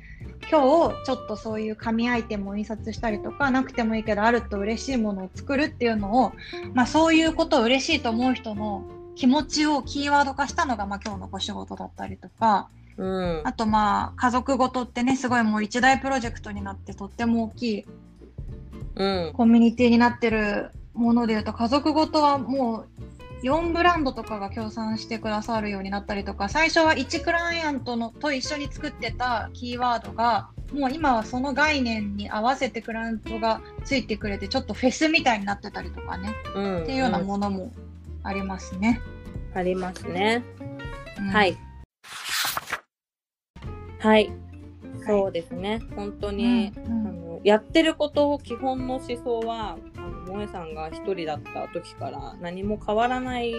[0.50, 6.32] 今日ちょっとそういう紙アイテムを印刷したりとかなくてもいいけどあると嬉しいものを作るっていうのを、
[6.74, 8.84] まあ、そういうことを嬉しいと思う人の
[9.16, 12.68] 気持ちをキーワード化したのが、まあ、今日の小仕事だったりとか。
[12.98, 17.86] うん、あとまあ家族ごとってねすごいもう一大プロジェクトになってとっても大きい
[18.94, 22.88] コミュニティになってるものでいうと家族ごとはもう
[23.42, 37.72] 4ブランドとかが協賛してくださるようになったりとか最初は1クライアントのと一緒に作ってたキーワードがもう今はその概念に合わせてクライアントがついてくれてちょっとフェスみたいになってたりとかね、うん、っていうようなものも
[38.22, 39.00] ありますね。
[39.54, 40.44] ありますね。
[41.18, 41.58] うん、はい。
[43.98, 44.32] はい。
[45.04, 45.80] そうですね。
[45.96, 53.52] 本当に、うん、あのやってることを基本の思想はあの萌えさんが一人だった時から何も変わらない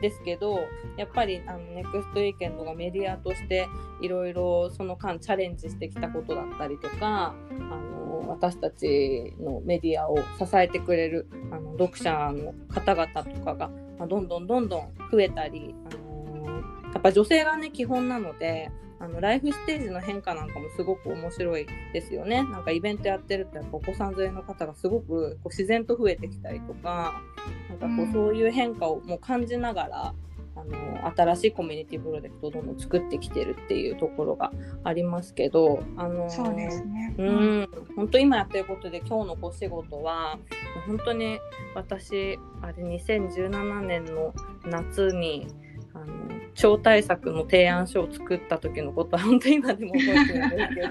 [0.00, 0.60] ですけど
[0.96, 3.68] やっぱりあのネクストウィーケンドがメディアとして
[4.00, 16.48] いろいろその間チャレンジしてきたことだったりとかあの私たちのメディアを支えてくれるあの読者の方々とかが、まあ、どんどんどんどん増えたり、あの
[16.92, 18.70] やっぱ女性がね基本なので
[19.00, 22.42] あのライフステージの変化なんかもすごく面白いですよね。
[22.42, 27.22] なんかイベントやってるとやっぱお子さん連れの方がすごくこう自然と増えてきたりとか
[27.68, 30.14] なんかこうそういう変化をもう感じながら、
[30.56, 40.38] あの新しいコミュニティプロジェクトをどんどん作ってきてるっていうところがありますけど、あのそうですね、うん、本当今やってることで今日のお仕事は
[40.86, 41.38] 本当に
[41.74, 44.34] 私あれ2017年の
[44.66, 45.67] 夏にあ
[46.08, 50.88] の超大作の提案書を作った時のことは本当に今でも覚えてるんですけど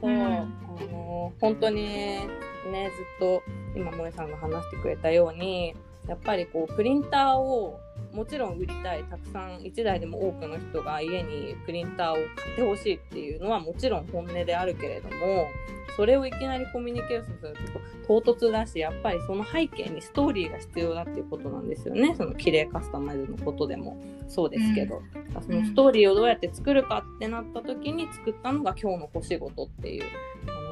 [0.00, 0.46] そう、あ
[0.92, 2.28] の本当にね
[3.18, 3.42] ずっと
[3.74, 5.74] 今萌さんが話してくれたように
[6.08, 7.78] やっぱりこうプリンターを
[8.12, 15.46] もちろん売りたいたくさん1台でも多くの人が家にプリンターを買ってほしいっていうのはもちろん本音であるけれども
[15.96, 17.54] それをいきなりコミュニケーションする
[18.06, 22.14] と唐突だしやっぱりその背景にストーリーが必要だっていうことなんですよね。
[22.16, 24.00] その綺麗カスタマイズのことでも。
[24.30, 25.02] そうですけど、
[25.36, 30.04] うん、そのストーリーをどうやって作るかってなった時に作ったのが今日の小仕事っていう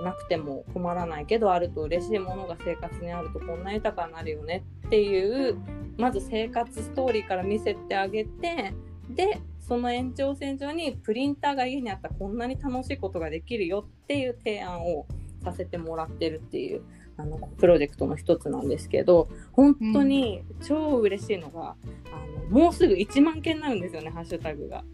[0.03, 5.59] なくても困らないけどあると嬉しいものが生活にあるとこんな豊かになるよねっていう
[5.97, 8.73] まず生活ストーリーから見せてあげて
[9.11, 15.07] でその延長線上にプリンターが家にあったらこんなに楽しいことができるよっていう提案を
[15.43, 16.83] させてもらってるっていう
[17.17, 24.85] あのプロジェクトの一つなんですけど本当に超嬉しいのが、うん、あのもうすぐ1万件になるんですよねハッシュタグが。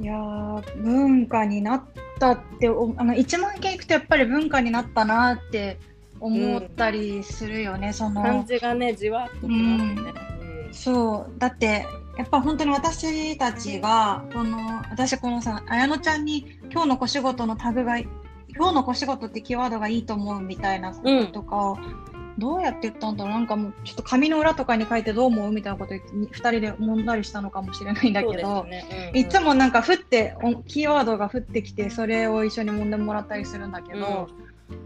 [0.00, 1.84] いや文化になっ
[2.18, 5.78] たってあの1万件いくとやっぱり文化になったなって
[6.20, 8.22] 思ったりするよね、うん、その。
[8.22, 10.14] 感じがねじわっときますね。
[10.66, 10.74] うん。
[10.74, 11.38] そう。
[11.38, 14.58] だってやっぱ本当に私たちがこの
[14.90, 18.08] 私このさ綾乃ちゃんに今日の小仕事のタグが今
[18.56, 23.32] 日の小仕事ってキーワードがいいと思うみたいなこととかを、うん、どうやって言ったんだろう？
[23.34, 25.52] なんかもうちょっと紙の裏とかに書いてどう思う？
[25.52, 29.10] みたいなこと2人で揉んだりしたのかもしれないんだけど、ね。
[29.12, 34.76] うんうん、いつもなんか降ってキーワードが降ってきてそれを一緒に揉んでもらったりするんだけど、うん、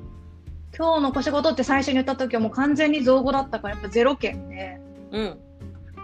[0.77, 4.81] 今日の小仕事って最初に言った時はもう完全に造語だったからやっぱゼロ件で。
[5.13, 5.39] うん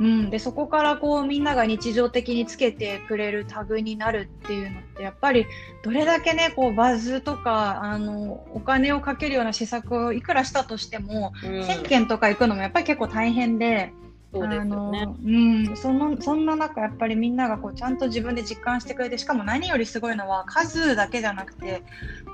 [0.01, 5.47] うん、でそこからこうみんなが日常的につけてくれるタグになるっていうのってやっぱり
[5.83, 13.93] どれだけねこうバズとかあのお金をかけるような施策をいくらしたとしても、うん、1000件とか行くのもやっぱり結構大変で。
[14.35, 15.39] そうですよね、う
[15.73, 21.85] ん、そのそんな中やっぱりみんながこうちゃんと自分で実感してくれてしかも何よりすごいのは数だけじゃなくて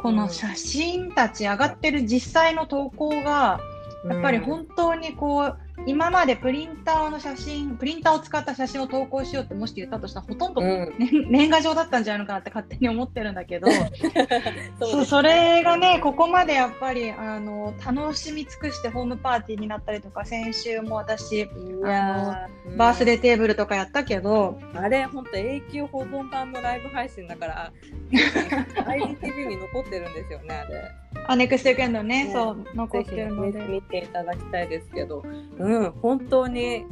[0.00, 3.60] この写真たち上がってる実際の投稿が
[4.08, 13.68] やっぱり本当にこう今までプリンターの写真、プリンターを使った写真を投稿しようってもし言ったとしたら、ほとんど、ね、うん、年賀状だったんじゃないのかなって勝手に思ってるんだけど、
[14.78, 21.48] そね、それがね、ここまでやっぱりあの楽しみ尽くしてホームパーティーになったりとか、先週も私、
[21.84, 27.72] あの、うん、バースデーテーブルとかやったけど、あれ、本当永久保存版のライブ配信だから、
[28.12, 30.90] IGTV に残ってるんですよね、あれ。
[31.26, 32.32] あ、ネクストウィークエンドね、ね。
[32.32, 33.60] そう残ってるので。
[33.60, 35.24] 見ていただきたいですけど、
[35.58, 35.69] うん、
[36.02, 36.84] 本当に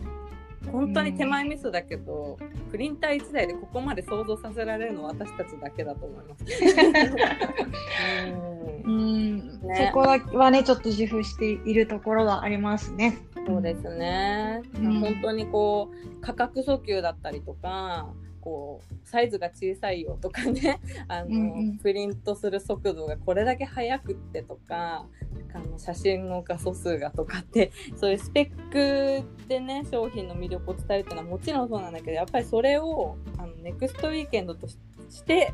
[0.71, 6.45] 本当に手前ミスだけど、うん、プリンター1台でここまで想像させられるのは私たちだけだと思います。
[8.85, 10.19] うん、ね、そこは
[10.51, 13.19] ねちょっと自負しているところはありますね。
[13.47, 18.09] そうですね、うん、本当にこう価格訴求だったりとか
[18.41, 25.07] こうサイズが小さいよとかね あの、うんうん、プリントする速度がこれだけ速くってとか
[25.55, 34.77] あの写真の画素数がとかって そういうスペックでね商品の魅力を伝えるっていうのはもちろんそうなんだけどやっぱりそれをあのネクストウィーケンドとし
[35.25, 35.53] て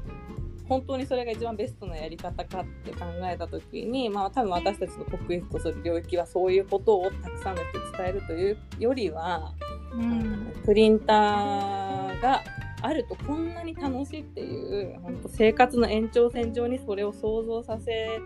[0.69, 9.53] 本当にそれが一番ベストなやり方かって考えた時に、まあ、多分私たちの得意とする領域はそういうことをたくさんの人に伝えるというよりは、
[9.95, 12.43] うん、プリンターが
[12.83, 18.21] あるとこんなに楽しいっていう本当生活の延長線上にそれを想像させ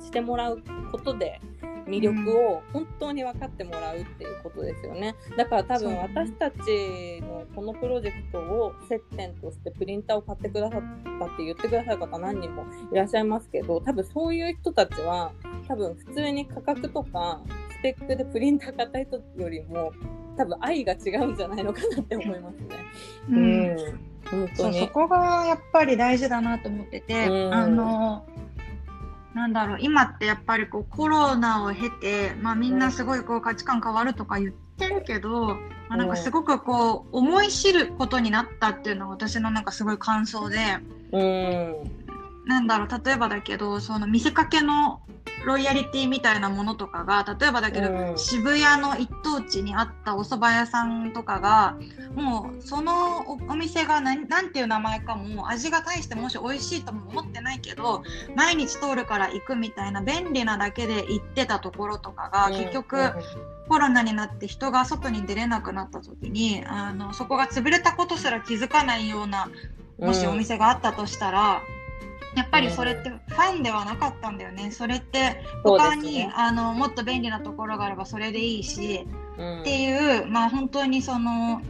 [0.00, 1.40] してもらうことで
[1.88, 5.16] 魅力を本当に分かってもらうっていうことですよね。
[5.36, 10.80] だから多分私たちのこのプロジェクトを接点としてプリンターを買ってくださっ
[11.18, 15.32] たって言ってくださる方何人もいらっしゃいますけど多分そういう人たちは
[15.66, 17.40] 多分普通に価格とか
[17.78, 19.92] スペックでプリンター買った人よりも
[20.38, 22.76] 多分愛が違うんじゃないのかなって思いますね。
[23.28, 23.76] うん、うん、
[24.30, 24.80] 本当に。
[24.80, 28.24] そこがやっぱり大事だなと思ってて、うん、あの
[29.34, 35.58] なんだろう今ってやっぱりこうコロナを経て、まあ、みんなすごいこう価値観変わるとか言ってるけど、ま
[35.90, 40.58] あ、なんかすごくこう思い知ることになったっていうのは私のなんかすごい感想で、
[41.12, 41.74] うん、
[42.46, 45.02] なんだろう例えばだけどその見せかけの
[45.46, 51.76] ロイヤリティみたいなものとかが例えばだけど、うん、渋谷の一等地にあったお蕎麦屋さんとかが
[52.14, 58.02] もうそのお店が何ていう名前かも味が大してもし美味しいとも思ってないけど
[58.36, 62.96] 毎日通るから行くみたいな便利なだけで行ってたところとかが、結局、
[63.68, 69.50] コロナになって人が外に出れなくなった時にあのそこが潰れたことすら気づかないような
[69.98, 71.62] もしお店があったとしたら。
[72.38, 74.70] やっぱりそれってファンではなかったんだよね。
[74.70, 81.60] それって他に、ね、あのもっと便利なところがあればそれでいいし、うん、っていうまあ本当にその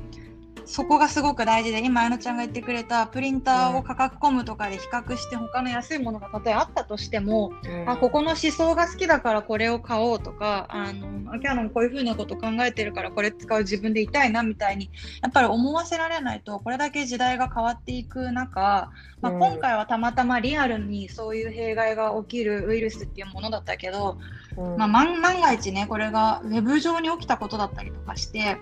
[0.69, 14.91] そこがすごく大事で今あのちゃんが言ってくれたプリンターを価格コムとかで比較して他の安いものが例えばあったとしても、うん、あここの思想が好きだからこれを買おうとかあのキャノンこういうふうなこと考えてるからこれ使う自分でいたいなみたいに
[15.23, 18.91] やっぱり思わせられないとこれだけ時代が変わっていく中、
[19.23, 24.19] まあ、今回はたまたまリアルにそういう弊害が起きるウイルスっていうものだったけど、
[24.59, 28.59] うん、まあ、万が一ねこれがウェブ上に起きたことだったりとかして。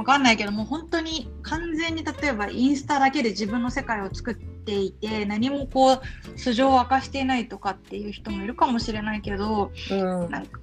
[0.00, 6.00] わかんないけども本当に完全に例えばインスタだけで自分の世界を作っていて何もこう
[6.36, 10.58] 素性を明かしていないとかっていう人もいるかもしれないけど、うん、なんか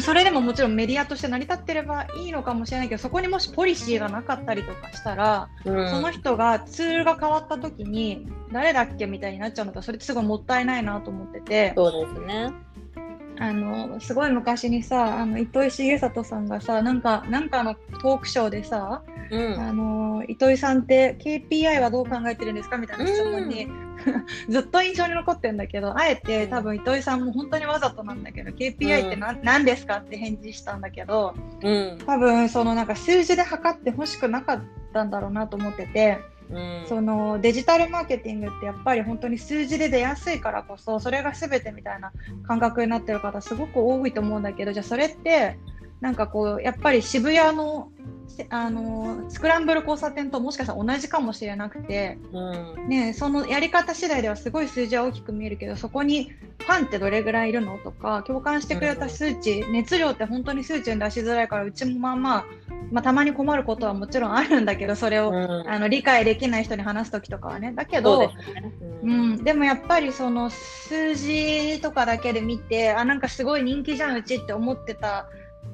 [0.00, 11.74] それでももちろんメディアとして成り立ってればいいのかもしれないけどそこにもしポリシーがなかったりとかしたら、うん、その人がツールが変わった時に誰だっけみたいになっちゃうんだったらそれってすごいもったいないなと思ってて。
[11.76, 12.52] そうですね
[13.38, 23.96] あのすごい昔にさあの糸井重里さんがさなんかなんかのトークショーでさ、うん、あの糸井さんって KPI はどう考えてるんですかみたいな質問に、うん、
[24.48, 34.60] ずっと印象に残ってるんだけどあえて多分糸井さんも本当にわざとなんだけど KPI って何,、何ですかって返事したんだけど、うん、多分そのなんか数字で測ってほしくなかっ
[34.92, 36.18] たんだろうなと思ってて。
[36.88, 42.12] そのデジタルマーケティングってやっぱり本当に数字で出やすいからこそそれが全てみたいな
[42.46, 45.58] 感覚になってる方すごく多いと思うんだけどじゃあそれって
[46.00, 47.88] なんかこうやっぱり渋谷の
[48.50, 62.44] あのスクランブル交差点ともしかしたら同じかもしれなくて、うん、ね、そのやり方次第ではすごい数字は大きく見えるけどそこにファンってどれぐらいいるのとか共感してくれた数値、うん、熱量って本当に数値に出しづらいからうちもまあまあ
[62.92, 67.72] まあ、たまに困ることはもちろんあるんだけどそれを、うん、あの理解できない人に話す時とかはね。
[67.72, 68.30] だけど、
[69.02, 75.26] うん、でもやっぱりその数字とかだけで見てあなんかすごい人気じゃんうちって思ってた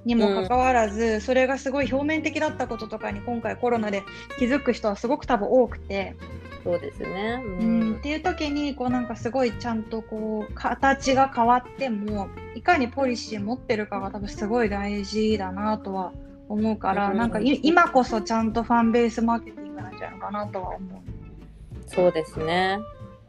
[0.04, 4.02] にもかかわらず、うん、それがすごい表面的だったこととかに今回コロナで
[4.38, 6.16] 気づく人はすごく多分多くて。
[6.62, 16.12] そうですね、うん、っていう時にこうなんかすごいちゃんとこう形が変わってもいかにポリシー持ってるかが多分すごい大事だなとは
[16.50, 21.00] 思うから、なんか今こそちゃんとファンベースマーケティングなんじゃないかなとは思う。
[21.86, 22.78] そうですね。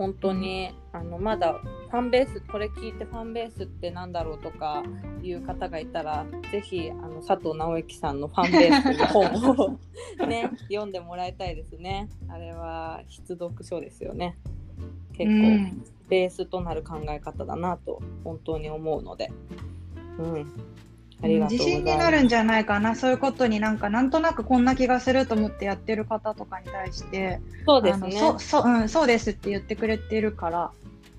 [0.02, 4.82] 本当にあのまだファンベースこれ聞いてファンベースってなんだろうとか
[5.22, 9.80] いう方がいたらぜひあの佐藤直之さんのファンベースの本を
[10.26, 12.10] ね読んでもらいたいですね。
[12.30, 14.40] あれは必読書ですよね。
[15.14, 19.32] 結構、ベースとなる考え方だなと本当に思うので。
[20.18, 20.52] うん、
[21.22, 22.96] 自信になるんじゃないかな。
[22.96, 28.12] そういうことになんかなんとなくこんな気がすると思ってやってる方とかに対してそうですね。
[28.12, 30.72] そそ,、うん、そうですって言ってくれてるから。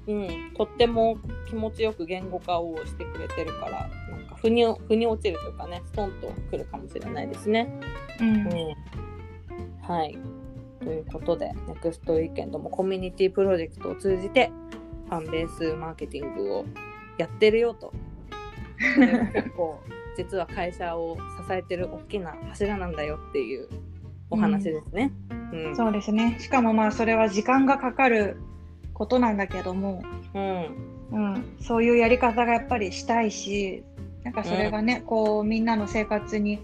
[0.09, 1.17] うん、とっても
[1.49, 7.73] 気持ちよく言語化をしてくれてるからなんか腑に腑に落ちるというかねストンとくるかもしれないですね。
[8.21, 8.77] うん、うん、
[9.81, 10.19] はい。
[10.83, 14.51] ということで NEXT ウィーケンドもコミュニティプロジェクトを通じて
[15.09, 16.65] ファンベースマーケティングを
[17.19, 17.93] やってるよと
[19.33, 19.81] 結構
[20.17, 23.69] 実は会社を支えてる大きな柱なんだよっていう
[24.31, 25.13] お話ですね。
[25.31, 26.37] うん、うん、そうですね。
[26.41, 28.37] しかもまあそれは時間がかかる
[28.95, 30.03] ことなんだけども、
[30.35, 30.93] うん。
[31.13, 33.85] うん、そういうやり方がやっぱりしたいし
[34.25, 36.61] なんかそれがね、うん、こうみんなの生活に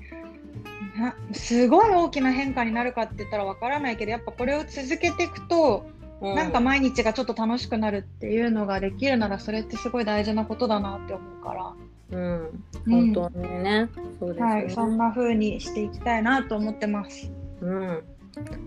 [1.32, 5.86] すごい大きな変化になるかって言ったらわからないけどやっぱこれを続けていくと、
[6.20, 11.74] うん、なんか毎日がちょっと楽しくなるっていうのができるならそれってすごい大事なことだなって思うから。
[12.10, 13.88] うん、本当にね、
[14.18, 17.30] そうですね、はい、そんな風にしていきたいなと思ってます。
[17.60, 18.02] うん、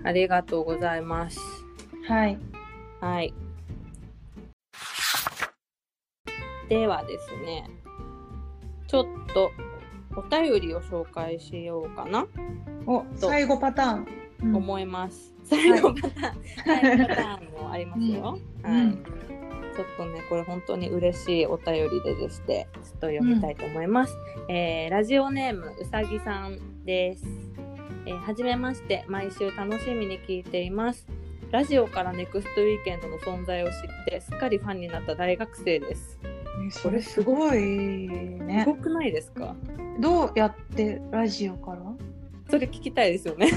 [0.04, 1.40] ありがとうございます。
[2.08, 2.38] はい。
[3.00, 3.34] はい。
[6.70, 7.70] ではですね、
[8.88, 9.52] ちょっと
[10.16, 12.28] お便りを紹介しようかな。
[12.86, 14.08] お、最後パターン。
[14.56, 15.34] 思います。
[15.44, 18.40] 最後パターン、はい、最後パターンもありますよ。
[18.64, 18.98] うん、はい。
[19.72, 24.16] ちょっとね、これ本当に嬉しいお便りででして、ちょっと読みたいと思います。
[24.48, 27.24] うん、えー、ラジオネームうさぎさんです。
[28.06, 31.08] えー、はじめまして、毎週楽しみに聞いています。
[31.52, 33.74] ラジオからネクストウィーケンドの存在を知っ
[34.06, 36.18] てすっかりファンになった大学生です。
[36.70, 38.64] それすごいね。
[38.66, 39.56] すごくないですか？
[40.00, 41.82] どうやってラジオから？
[42.52, 43.50] それ聞きたいですよね。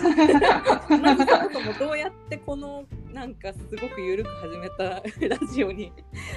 [0.89, 5.93] まずそもどうやってこのなんかすごく緩く始めたラジオに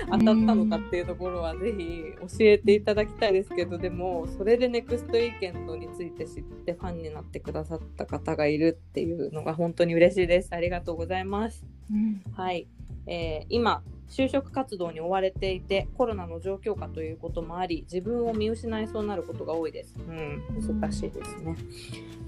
[0.10, 10.50] 当たったのかっていうところはぜひ教えていただきたいですけどでもそれでネクストウィーケンドについて知ってファンになってくださった方がいるっていうのが本当に嬉しいです。
[10.54, 11.64] ありがとうございます。
[11.92, 12.68] うん、はい、
[13.06, 19.96] えー、今就職活動に追われていてコロナの状況下ということもあり自分を見失いそうになることが多いです。
[19.98, 21.56] うん、難しいですね。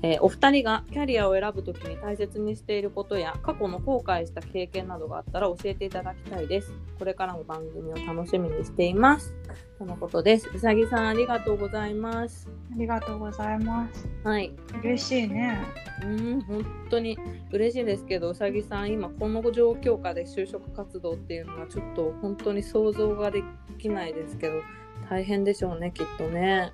[0.02, 6.74] えー、お二人がキャリアを選ぶときに大切にしていることや過去の後悔した経験などがあったら教えていただきたいです。
[6.98, 9.34] これからも番組を楽しみにしています。
[9.80, 10.50] とのことです。
[10.54, 12.50] うさぎさんありがとうございます。
[12.70, 14.10] ありがとうございます。
[14.26, 14.52] はい。
[14.84, 15.58] 嬉しいね。
[16.04, 17.18] うん、本当に
[17.50, 23.42] 嬉しいですけど、うさぎさん今この状況下で就職活動っていうのはちょっと本当に想像がで
[23.78, 24.62] きないですけど、
[25.10, 26.74] 大変でしょうねきっとね。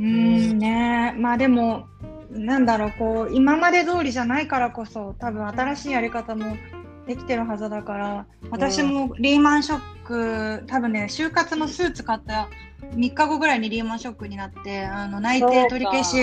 [0.00, 1.86] うんね、まあでも
[2.30, 6.56] なんだろう、こう、今まで通りじゃないからこそ、多分新しいやり方も
[7.06, 12.48] できてるはずだから、私もリーマンショック、多分ね、就活のスーツ買った
[12.94, 16.16] 3日後ぐらいにリーマンショックになって、あの内定取り消し、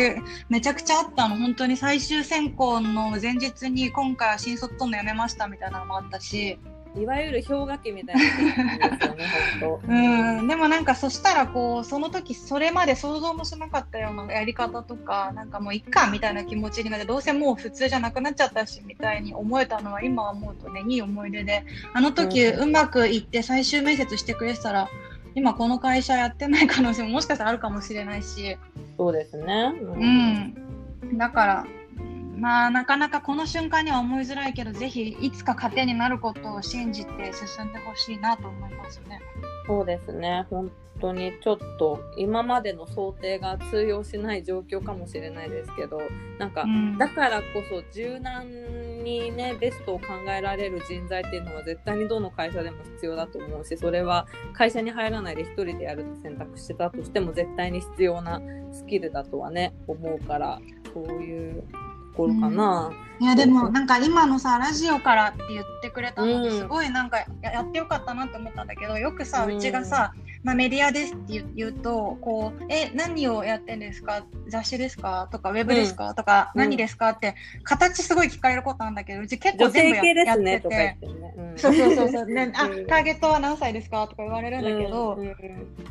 [0.49, 6.59] めちゃくちゃあったの、本当に最終選考の前日に、今回は新卒取るのやめましたみたいなのもあったし、
[6.95, 8.21] いわゆる氷河期みたいな
[8.89, 9.25] ですよね、
[10.39, 21.63] うん、でもなんかそしたらこうその時それまで想像もしなかったようなやり方とかなんかもういっかみたいな気持ちになってどうせもう普通じゃなくなっちゃったしみたいに思えたのは今思うとねいい思い出で。
[21.93, 24.89] あの時うまくいって最終面接してくれてたら、
[25.35, 28.57] 今この会社やってない可能性ももしかしたらあるかもしれないし。
[28.97, 30.53] そうですね、うん、
[31.01, 31.65] うん、だから
[32.41, 39.21] まあなかなかこの瞬間には思いづらいけどぜひいつか糧になることを信じて進んでほしいなと思いますね。
[39.67, 46.01] そうですね本当にちょっと今までの想定が通用しない状況かもしれないですけど
[46.39, 48.49] なんか、うん、だからこそ柔軟
[49.03, 60.59] にねベストを考えられる人材っていうのは絶対にどの会社でも必要だと思うしそれは会社に入らないで1人でやるって選択してたとしても絶対に必要なスキルだとはね思うから
[60.93, 61.63] そういう
[62.11, 62.91] ころかな。
[63.19, 74.25] いやでもなんか今のさラジオからって言ってくれたのですごいなんかやってよかったなって思ったんだけどよくさうちがさ、まあ、メディアですって言うとこうえ何をやってんですか？
[74.47, 75.29] 雑誌ですか？
[75.31, 77.09] とかウェブですか、うん、とか、何ですか？
[77.09, 80.97] って形すごい聞かれることなんだけどうち結構全部や,、やってて、ね。
[81.37, 84.07] うん、そうそうそうそう、ね、 あターゲットは何歳ですか？
[84.07, 85.35] とか言われるんだけど、うん、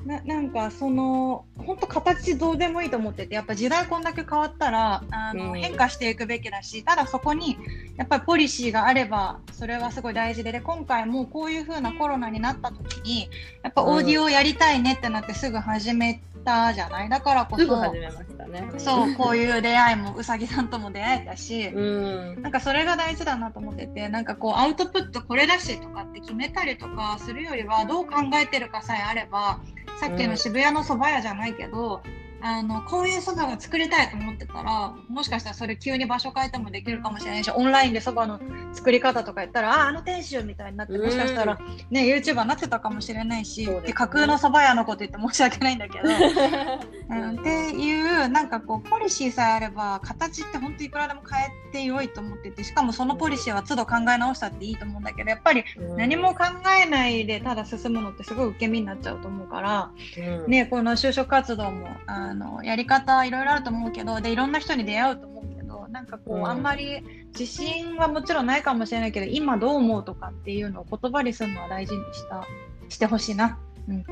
[0.06, 7.56] ななんかその本当形どうでもいいと思っててやっぱ時代こんだけ変わったらあの、変化していくべきだしただそこに
[7.96, 13.28] やっぱりポリシーがあればそれはすごい大事でで今回もこういう風なコロナになった時に
[13.62, 17.10] やっぱオーディオをやりたいねってなってすぐ始めたじゃない？
[17.10, 18.10] だからこそね、
[18.78, 21.80] そうこういう出会いもうさぎさんとも出会えたし、う
[22.38, 29.60] ん、なんかそれが大事だなと思っててなんかこうアウトプットこれだしとかって決めたりとかするよりはどう考えてるかさえあれば
[30.00, 32.00] さっきの渋谷の蕎麦屋じゃないけど、
[32.42, 38.40] あのこういうそばが作りたいと思ってたらもしかしたらそれ急に場所変えてもできるかもしれないしオンラインでそばの
[38.72, 41.58] 作り方とか言ったらああの店主みたいになってもしかしたら、
[41.90, 46.08] ね、YouTuber になってたかもしれないし、ね、で架空のそば屋のこと言って申し訳ないんだけど、
[47.10, 55.64] うん、っていうなんかこうポリシーさえあれば形って本当いくらでも変えてよいと思っててしかもそのポリシーは都度考え直したっていいと思うんだけどやっぱり
[55.96, 56.44] 何も考
[56.84, 67.02] えないでただ進むのってすごい受け身になっちゃうと思うから、うん、ね、この就職活動もああのやり方いろいろあると思うけどでいろんな人に出会うと思うけどなんかこう、うん、あんまり
[67.38, 72.46] 自信はもちろんないかもしれないけど今どう思うとかっていうのを言葉にするのは大事にした
[72.88, 73.58] してほしいな。
[73.88, 74.04] うん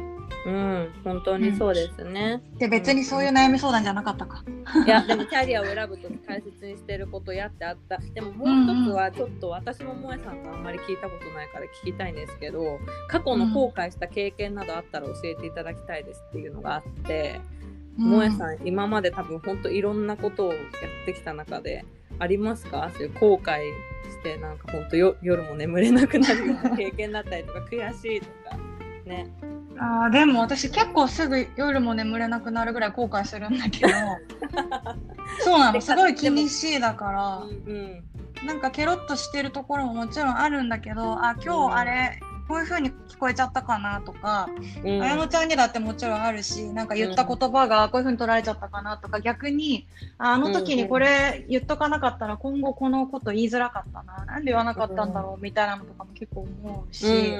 [0.46, 2.42] うん、本当にそうですね。
[2.52, 4.44] うん、で別にそういう悩み相談じゃなかったか。
[4.86, 7.98] いやでもキャリアを選ぶと大切にしてることやってあった。
[7.98, 17.40] でももう一つはちょっと私も萌さんとあんまり聞いたことないから聞きたいんですけど、過去の後悔した経験などあったら教えていただきたいですっていうのがあって。
[17.98, 20.58] もえさん、今まで多分本当いろんなことをや
[21.02, 21.84] ってきた中で
[22.18, 22.90] ありますか？
[22.94, 23.58] そういう後悔
[24.10, 28.56] してなんか本当よ夜も眠れなくなるような経験だったりとか悔しいとか。
[29.04, 29.26] ね。
[29.80, 33.92] あでも私結構すぐ夜も眠れなくなるぐらい後悔するんだけど
[35.38, 35.80] そうなの。
[35.80, 38.02] すごい厳しいだから、うん、
[38.44, 42.18] なんかケロッとしてるところももちろんあるんだけどあ今日あれ、
[42.48, 44.48] こういう風に聞こえちゃったかなとか、
[44.82, 49.86] うん、綾乃ちゃんにだってもちろんあるしなんか言った言葉がこういう風に取られちゃったかなとか逆に
[50.16, 57.34] あの時にこれ言っとかなかったら今後このこと言いづらかったななんで言わなかったんだろうみたいなのとかも結構思うし、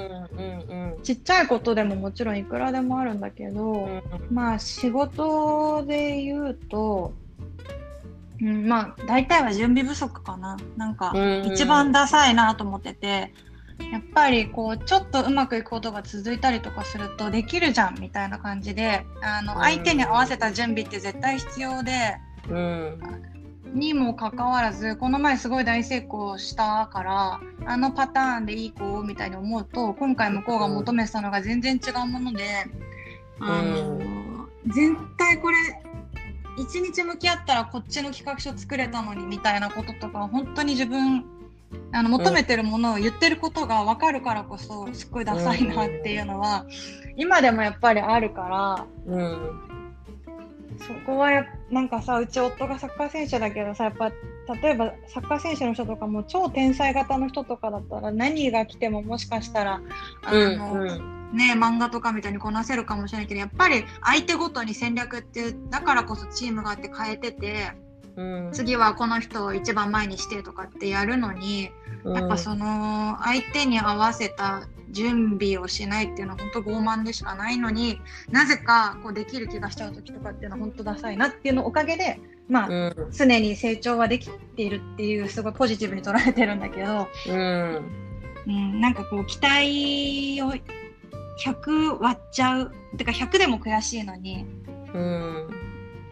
[1.02, 3.88] ちっちゃいことでももちろんいくらでもあるんだけど、
[4.30, 7.14] まあ仕事で言うと。
[8.40, 10.56] うん、まあ大体は準備不足かな。
[10.76, 11.12] なんか
[11.44, 13.32] 一番ダサいなと思ってて、
[13.92, 22.16] やっぱりこうちょっとうまくいくことが続いたりとかするとできるじゃんみたいな感じであの相手に合わせた準備って絶対必要で、
[22.50, 23.00] うん、
[23.74, 32.44] にもかかわらずこの前すごい大成功したからあのパターンでいい子みたいに思うと今回向こうが求めてたのが全然違うもので、
[33.40, 33.98] あの
[34.66, 35.56] 全体これ
[36.58, 41.24] 一日向き合ったらこっちの企画書作れたのにみたいなこととか本当に自分
[41.92, 46.66] あの求めてるものを言ってることが分かるからこそすっごいダサいなっていうのは、
[47.16, 49.60] 今でもやっぱりあるから、うん、
[50.78, 54.10] そこはやなんかさうち夫がサッカー選手だけどさやっぱ
[54.62, 59.80] 例えばサッカー選手の人とかも超天才型の人とかだったら何が来てももしかしたら
[60.24, 61.18] あの、うんうん。
[61.32, 67.72] ね、漫画とかみたいにこなせるかもしれないけどやっぱり相手ごとに戦略ってだからこそチームがあって変えてて、
[68.18, 71.70] うん、次はこの人を一番前にしてとかってやるのに、
[72.02, 87.82] うん、やっぱその相手に合わせた準備をしないっていうのは本当傲慢でしかないのになぜかこうできる気がしちゃう時とかっていうのは本当ダサいなっていうのおかげでまあ、うん、常に成長はできているっていうすごいポジティブに捉えてるんだけど、うん、
[88.48, 90.52] うん、なんかこう期待を
[91.38, 94.44] 100割っちゃうてか100でも悔しいのに、
[94.92, 95.67] うん、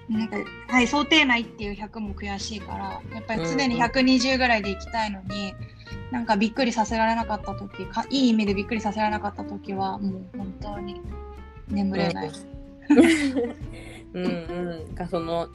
[0.09, 0.37] なんか
[0.69, 5.55] はい想定内っていう100も悔しいからやっぱり常に120ぐらいでいきたいのに、
[6.07, 11.01] うん、なんかびっくりさせられなかった時かいい意味でびっくりさせられなかった時はもう本当に
[11.69, 12.31] 眠れない。
[14.15, 15.49] うんうん、 かその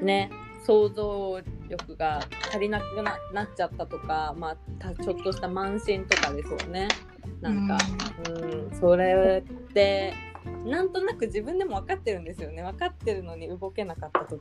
[0.00, 0.30] ね
[0.64, 6.88] 想像力が足りなくななっちゃったとか、まあ、ちょっとした慢心とかですよね。
[7.40, 7.78] なんか、
[8.30, 10.14] うん、それって
[10.64, 12.62] なんとなく自分でも分かってるんですよね。
[12.62, 14.40] 分かってるのに動けなかった時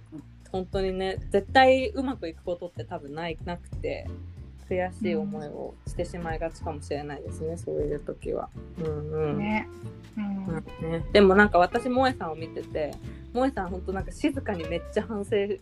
[0.51, 4.07] 本当にね絶対うまくいくことって多分ないなくて
[4.69, 8.49] 悔しい思いをしてしまいがちかもしれないですね、うん、そういう時は。
[8.79, 9.37] うんうん。
[9.37, 9.67] ね。
[10.17, 12.91] うん、ね、でもなんか私萌さんを見てて
[13.33, 15.59] 萌さん本当なんか静かにめっちゃ反省し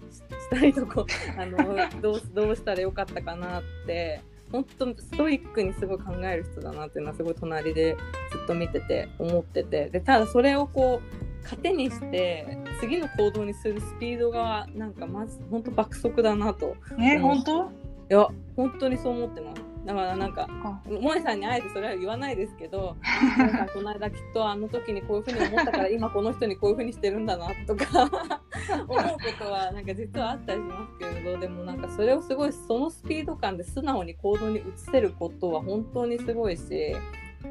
[0.51, 1.05] たりとか
[1.39, 1.57] あの
[2.01, 4.21] どうどうしたらよかったかなって
[4.53, 7.97] 本当ストイックにすごい考える人だなっていうのはすごい隣で
[8.31, 16.77] ずっと見てて思っててでただそれをこう糧にして次の行動にするスピードがなんかまず本当爆速だなと。
[16.99, 17.63] え本当？
[17.63, 19.62] いや本当にそう思ってます。
[19.85, 20.47] だからなんか
[20.87, 22.95] 萌さんにあえてそれは言わないですけど
[23.73, 28.03] この間きっとあの時にこういうふうに思ったから 今この人にこういうふうにしてるんだなとか
[28.87, 36.95] 思うことはなんか実はあったりしますけれどでもなんかそれをすごいそのスピード感で素直に行動に移せることは本当にすごいし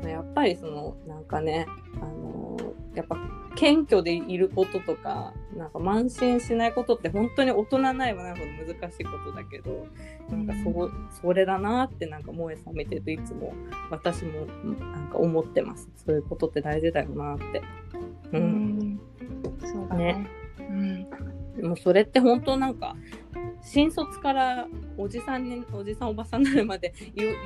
[0.04, 1.66] やっぱりそのなんかね
[2.00, 2.56] あの
[2.94, 3.16] やっぱ
[3.54, 9.86] 謙虚でいることとかなんか慢心しないことって本当に大人ないはないほど難しいことだけど
[10.30, 10.90] なんかそ
[11.20, 13.52] それだなってなんか萌えさん見てるといつも
[13.90, 14.46] 私も
[14.80, 15.88] なんか思ってます。
[15.96, 17.62] そういうことって大事だよなって。
[18.32, 19.00] うん、うん。
[19.60, 20.02] そうだね。
[20.02, 22.96] ね、うん、でもそれって本当なんか
[23.62, 24.66] 新卒から
[24.98, 26.92] おじさんにおじさんおばさんになるまで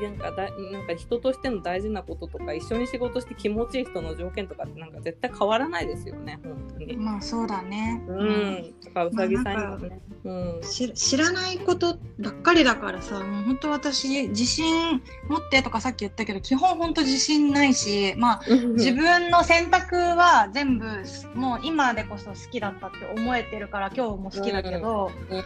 [0.02, 6.96] なんかだなんか人としての大事なこととか一緒に仕事して気持ちいい人の条件とかってなんか絶対変わらないですよね本当に。
[6.96, 8.02] まあそうだね。
[8.08, 8.74] うん。
[8.82, 9.66] とかうさぎさんに。
[9.66, 20.86] もね、うん、知らないことばっかりだからさもう本当私自信持ってとかさっき言ったけど基本本当自信ないしまあ自分の選択は全部
[21.34, 25.38] もう今でこそ好きだったって思えてるから今日も好きだけど、うん。
[25.38, 25.44] うん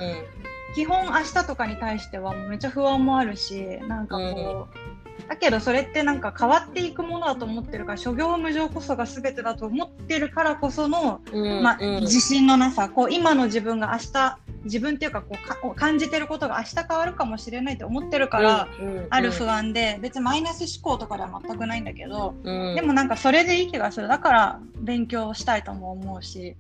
[0.75, 4.81] 基本明日とかに対してはめっちゃ不安もあるしなんかこう、
[5.21, 15.37] うん、だけどそれってなんか変わっていくものだと思ってるから諸行無常こそが全てだと思ってるからこその、うん、まあ、自信のなさこう今の自分が明日自分っていうかこ
[15.71, 18.69] う感じてることが明日変わるかもしれないって思ってるから、
[19.09, 24.09] ある不安で別にマイナス思考とかでは全くないんだけど、でもなんかそれでいい気がする。
[24.09, 26.57] だから勉強したいとも思うし、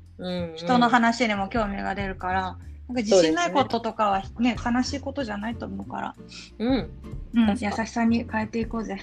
[0.57, 2.57] 人の話にも興味が出るから。
[2.91, 6.15] なんか自信ないこととかはね、ね悲しいことじゃないと思うから、
[6.59, 6.91] うん、
[7.35, 8.99] うん、優しさに変えていこうぜ。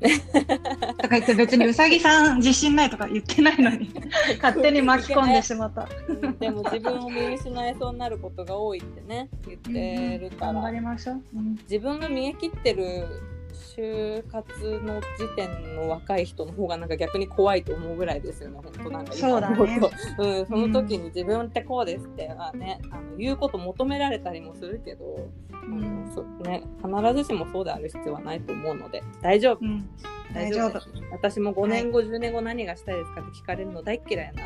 [0.00, 3.92] とか言って別にうさぎさん自信ないとか言ってないのに。
[4.40, 5.88] 勝手に巻き込んでしまった。
[6.40, 13.06] でも自分を見失いそうになることが多いってね言ってるから、うん、頑張りましょう、うん、自分が見え切ってる
[13.76, 19.12] 就活の時点の若い人の方がなんか逆に怖いと思うぐらいですよね、本当なんか。
[19.12, 19.80] そうだね、
[20.18, 29.88] うん、その時に自分ってこうですって、あね、あの言うこと求められたりもするけど、うん、そね、必ずしもそうである必要はないと思うので大丈夫、うん、
[30.32, 30.80] 大丈夫。
[31.10, 34.42] 私も5年後、はい、10年後何がしたいですかって聞かれるの大嫌いな。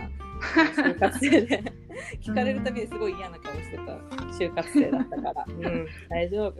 [0.75, 1.63] 就活生で。
[2.23, 3.83] 聞かれるたびにすごい嫌な顔してた
[4.39, 6.55] 就活生だったから、うん、大丈夫。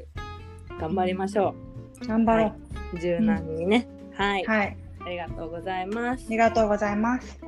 [0.81, 1.78] 頑張りましょう。
[2.07, 2.55] 頑張ろう、は
[2.95, 6.25] い、柔軟にね、うん、はい、はい、ありがとうございます。
[6.27, 7.41] ありがとうございます。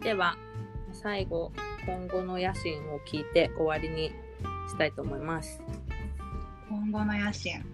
[0.00, 0.36] では
[0.92, 1.52] 最後
[1.86, 4.12] 今後の野心を聞いて終わりに
[4.68, 5.60] したいと思います。
[6.68, 7.64] 今後の野心。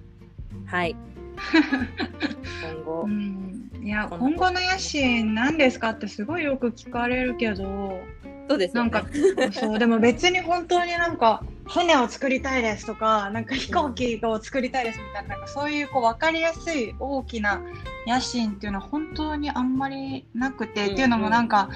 [0.67, 0.97] はい。
[2.63, 3.03] 今後。
[3.03, 8.01] う、ん、いや、今後の野心何ですかってすごいよく聞かれるけど、
[8.49, 8.91] そうですよね。
[8.91, 9.09] なんか、
[9.53, 17.63] そう、でも別に本当になんか、船を作りたいですとか、なんか飛行機を作りたいですみたいな、なんかそういうこう分かりやすい大きな
[18.07, 21.71] 野心っていうのは本当にあんまりなくて、うんうんっていうのもなんか、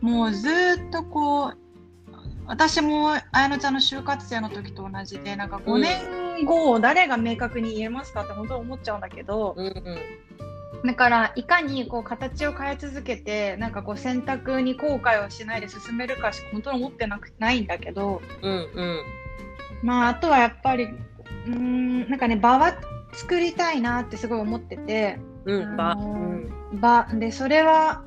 [0.00, 1.58] もうずーっとこう、
[2.46, 9.98] 私も綾乃ちゃんの就活生の時と同じで、なんか5年後を誰が明確に言えますかって本当に思っちゃうんだけど、うんうん。
[10.84, 19.00] だからいかにこう形を変え続けてなんかこう選択に後悔をしないで進めるかしか本当に思ってなくないんだけどうんうん。
[19.82, 22.74] まああとはやっぱりうーんなんかね場は
[23.12, 26.08] 作りたいなってすごい思っててうん、ば、あうの
[26.72, 26.80] ん。
[26.80, 28.02] 場でそれは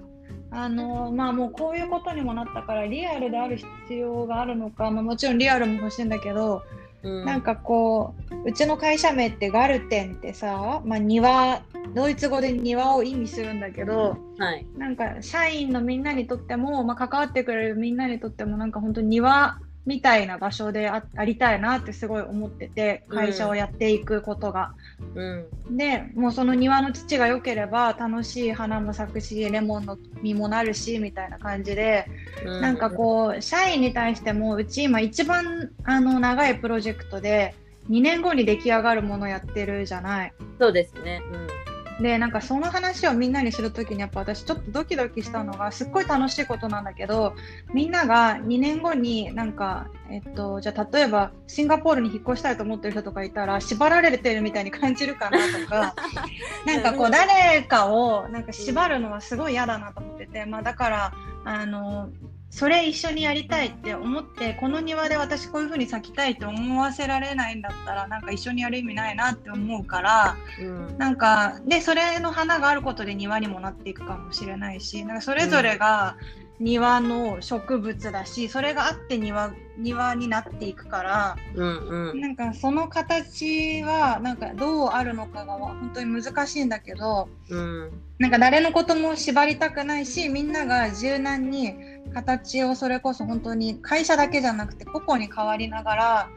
[0.51, 6.63] あのまあもうこういうことにもなったからリアルである必要があるのか、まあ、もちろんリアルも欲しいんだけど
[7.03, 7.25] うん。
[7.25, 8.15] なんかこ
[8.45, 11.61] ううちの会社名ってガルテンってさ、まあ、庭
[11.95, 14.65] ドイツ語で庭を意味するんだけどはい。
[14.77, 24.73] なんか社員のみんなにとっても、まあ、関わってくれるみんなにとってもなんか本当に庭みたいな場所であありたいなってすごい思ってて会社をやっていくことが。
[25.15, 25.77] うん。
[25.77, 32.05] でもうその庭の土が良ければ楽しい花も咲くしレモンの実もなるしみたいな感じで
[32.45, 37.55] うなんかこう社員に対してもうち今一番あの長いプロジェクトで
[37.89, 40.33] 2年後に出来上がるものやってるじゃない。
[40.59, 41.21] そうですね。
[41.31, 41.68] うん。
[42.01, 47.35] でなんかその話をみんなにするときにやっぱ私ちょっとドキドキしたのがすっごい楽しいことなんだけど
[47.73, 55.95] みんなが2年後になんかえっとじゃあ例えばシンガポールに引っ越したいと思ってる人とかいたら縛られてるみたいに感じるかなとか
[56.65, 62.09] なんかこう誰かをなんか縛るのはすごい嫌だなと思っててまあだからあの
[62.49, 70.97] それ一緒にやりたいって思ってこの庭で私こういう風に咲きたいって思わせられないんだったらなんか一緒にやる意味ないなって思うからうん。
[70.97, 76.17] なんかでそれの花があることで庭にもなっていくかもしれないしなんかそれぞれが
[76.59, 82.21] 庭の植物だしそれがあって庭庭になっていくからうんうん。
[82.21, 87.91] なんかその形はなんかどうあるのかが本当に難しいんだけどうん。
[88.19, 91.75] なんか誰のことも縛りたくないしみんなが柔軟に
[92.13, 96.29] 形をそれこそ本当に会社だけじゃなくて個々に変わりながら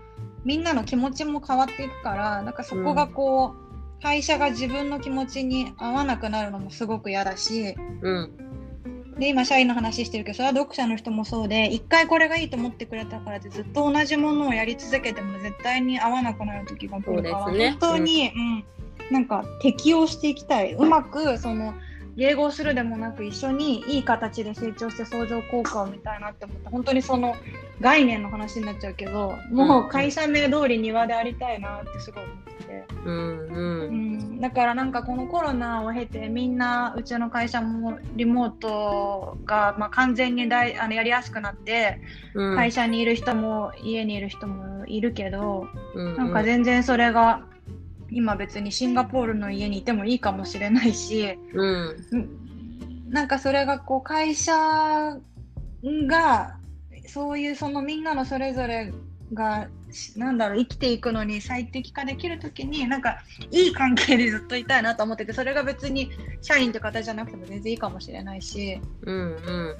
[0.44, 8.41] みんなの気持ちも変わっていくからなんかそこがこう、会社が自分の気持ちに合わなくなるのもすごく嫌だしうん。
[9.18, 17.70] で今社員の話してるけどそれは読者の人もそうで一回これがいいと思ってくれたからってずっと同じものをやり続けても絶対に合わなくなる時が来るから、そうですね。
[17.72, 18.64] 本当に、うん。
[19.10, 20.72] なんか適応していきたい。
[20.74, 21.74] うまくその
[22.16, 27.34] 迎合するでもなく一緒にいい形で成長して相乗効果を見たいなって思って本当にその
[27.80, 32.84] 概念の話になっちゃうけどもう会社名通り庭でありたいなってすごい思ってて。
[33.04, 34.18] うんううん。
[34.36, 42.00] ん、だからなんかこのコロナを経てみんなうちの会社もリモートが、まあ、完全にだいあのやりやすくなって、
[42.34, 42.56] うん。
[42.56, 46.16] 会社にいる人も家にいる人もいるけど、うん。
[46.16, 47.42] なんか全然それが
[48.12, 51.96] 今別にシンガポールの家にいてもいいかもしれないし、うん。
[53.08, 54.52] なんかそれがこう会社
[56.06, 56.56] が
[57.06, 58.92] そういうそのみんなのそれぞれ
[59.34, 59.68] が
[60.16, 66.10] なんだろう生きていくのに最適化できるときになんかいい関係でずっといたいなと思っててそれが別に
[66.40, 69.76] 社員って方じゃなくても全然いいかもしれないし、うんうん。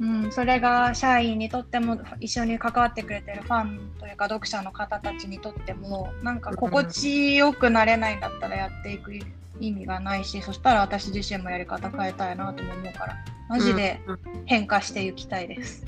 [0.00, 9.12] うん、それが社員にとっても一緒に関わってくれてるファンというか読者の方たちにとってもなんか心地よくなれないんだったらやっていく
[9.60, 13.16] 意味がないしそしたら私自身もやり方変えたいなとも思うから
[13.48, 15.84] マジでうん変化していきたいです。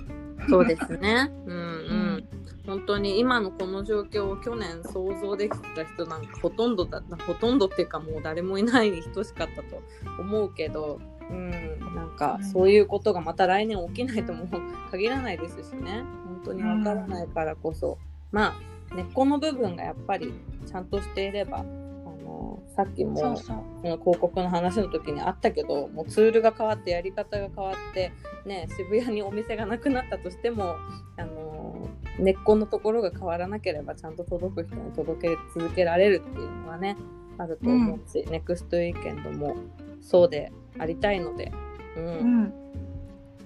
[0.48, 1.30] そうですね。
[1.46, 2.28] うんううんん。
[2.66, 9.82] 本当に今のこの状況を去年想像できてた人なんかほとんどだほとんどっていうかもう誰もいない等しかったと
[10.18, 11.00] 思うけど、
[11.30, 11.50] うん、
[11.94, 12.44] なんかうん。
[12.44, 14.46] そういうことがまた来年起きないとも
[14.90, 16.02] 限らないですしね。
[16.26, 17.98] 本当にわからないからこそ、
[18.32, 18.56] ま
[18.92, 20.32] あ根っこの部分がやっぱり
[20.66, 23.56] ちゃんとしていれば、あのさっきもそうそう。
[23.82, 28.12] 広告の話の時にあったけどもうツールが変わってやり方が変わって、
[28.44, 30.76] ね、渋谷にお店がなくなったとしても
[31.16, 36.96] あの根っこのところが変わらなければちゃんと届く人に届け続けられるっていうのはね
[37.41, 39.57] あると思うし、ネクストウィーケンドも
[40.01, 41.53] そうでありたいので、
[41.97, 42.11] うんう
[42.45, 42.53] ん、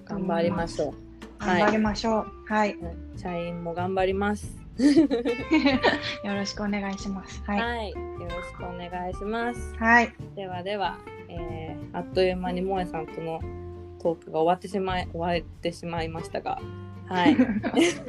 [0.03, 0.93] 頑張りましょう。
[1.39, 2.25] 頑張りましょう。
[2.47, 2.77] はい、
[3.15, 4.57] 社員も頑張ります。
[6.23, 7.41] よろしくお願いします。
[7.45, 9.75] はい、はい、よろしくお願いします。
[9.77, 10.97] はい、ではでは、
[11.29, 13.39] えーあっという間に萌えさんとの
[14.01, 16.59] トークが終わってしまい終わってしまいましたが
[17.07, 17.35] はい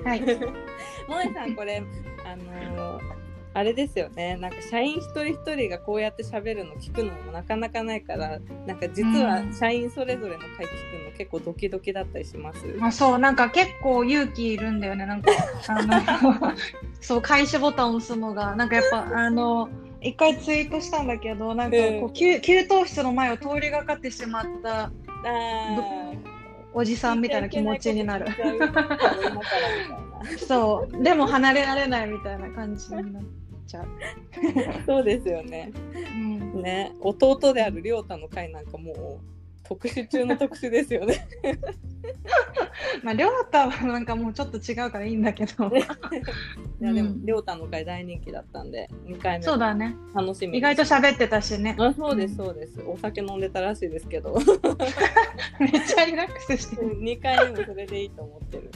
[0.05, 0.21] はい。
[1.07, 1.85] 萌えさんこれ
[2.25, 3.26] あのー
[3.57, 4.37] あれですよね。
[4.37, 9.55] なんか社員一人一人がこうやって喋るの聞くのもなかなかないからなんか実はうん。
[9.55, 15.07] 社員それぞれの回聞くの結構ドキドキだったりします、まあ、そう、なんか結構勇気いるんだよね。
[15.07, 15.31] なんか、
[15.69, 16.03] あの、
[17.01, 19.71] そう、開始ボタンを押すのが、なんかやっぱ、あの、
[20.03, 22.05] 一回ツイートしたんだけど、なんかこうん。
[22.05, 24.93] う、給給湯室の前を通りがかってしまった
[26.75, 28.27] おじさんみたいな気持ちになる。
[30.47, 33.23] そう、でも離れられないみたいな感じになっ
[33.67, 33.87] ちゃう。
[34.87, 35.73] そうですよね。
[36.55, 39.36] うん、ね、弟である亮太の回なんかもう
[39.69, 41.27] 特殊中の特殊ですよね。
[43.03, 45.67] まあ、りょうたはなんかもうちょっと違うからいいんだけど。
[46.81, 49.97] いやでもうん亮太の回大人気だったんで2回目そうだね。
[50.15, 51.75] 楽しみ意外と喋ってたしね。
[51.79, 54.39] あそうですそうですお酒飲んでたらしいですけど
[55.59, 56.99] めっちゃリラックスしてる。
[57.01, 58.71] 2回目もそれでいいと思ってる。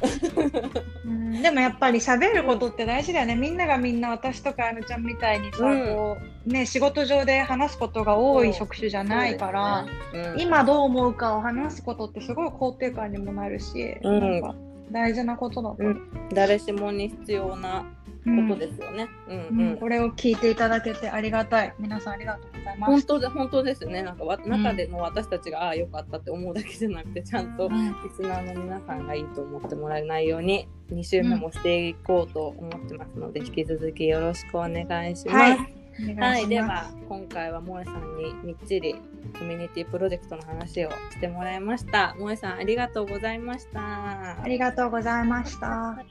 [1.05, 3.37] うんでもやっぱり喋ることって大事だよね。
[3.37, 6.17] みんながみんな私とかあのちゃんみたいにさ、うんこ
[6.47, 9.91] うね仕事上で話すことが多い職種じゃないから、ね
[10.35, 14.55] うん今どう思うかを話すことってすごい肯定感にもなるし、うんなんか
[14.91, 15.97] 大事なことだと思う。
[16.35, 17.87] 誰しもに必要な
[18.27, 19.09] うんことですよね。
[19.29, 21.75] うんううんんこれを聞いていただけてありがたい。
[21.79, 22.91] 皆さんありがとうございます。
[22.91, 35.37] 本当で本当ですねなんかわ中での私たちが、ああよかったって思うだけじゃなくてちゃんとうんリスナーの皆さんがいいと思ってもらえないように2週目もしていこうと思ってますので、引き続きよろしくお願いします。
[35.37, 35.80] はい。
[35.99, 36.89] おはい、では。
[37.09, 38.95] 今回は萌えさんにみっちり
[39.39, 42.15] コミュニティプロジェクトの話をしてもらいました。
[42.17, 44.41] 萌えさんありがとうございました。
[44.41, 45.67] ありがとうございました。
[45.67, 46.05] は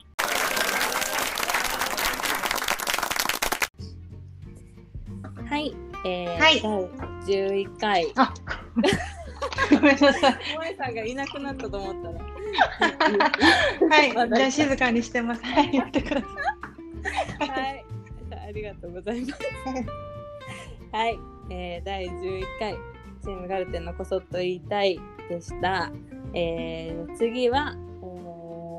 [5.57, 5.73] い、
[6.05, 6.85] えーはい第
[7.25, 8.11] 11回。
[8.15, 8.33] あ
[9.71, 10.33] ごめんなさい。
[10.33, 12.19] 萌えさんがいなくなったと思ったら。
[13.89, 14.11] はい。
[14.35, 15.43] じゃあ静かにしてます。
[15.43, 15.71] はい。
[15.71, 16.27] 言ってくださ
[17.45, 17.49] い。
[17.49, 17.85] はい、
[18.49, 19.33] ありがとうございます。
[20.91, 21.19] はい、
[21.51, 22.73] えー、第11回
[23.21, 25.91] チームガルテンのこそっと言いたいでした。
[26.33, 27.89] えー、次は、えー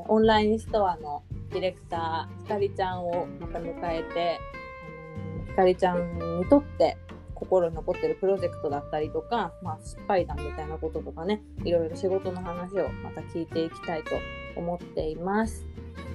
[0.07, 4.39] オンラインストアのディレクターひかりちゃんをまた迎えて、
[4.83, 6.97] あのーひかりちゃんにとって
[7.33, 14.11] 心に残ってるプロジェクトだったりとか、まあ、失敗談みたいなこととかねいろいろ仕事の話をまた聞いていきたいと
[14.57, 15.65] 思っています。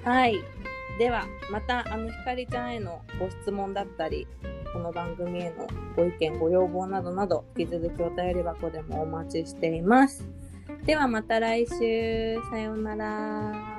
[0.04, 0.36] はい
[0.98, 4.26] ではまたあのひかりちゃんへのご質問だったり
[4.72, 10.26] この番組へのご意見ご要望などなど引き続きお便り箱でもお待ちしています。
[10.84, 12.40] ではまた来週。
[12.50, 13.76] さようなら。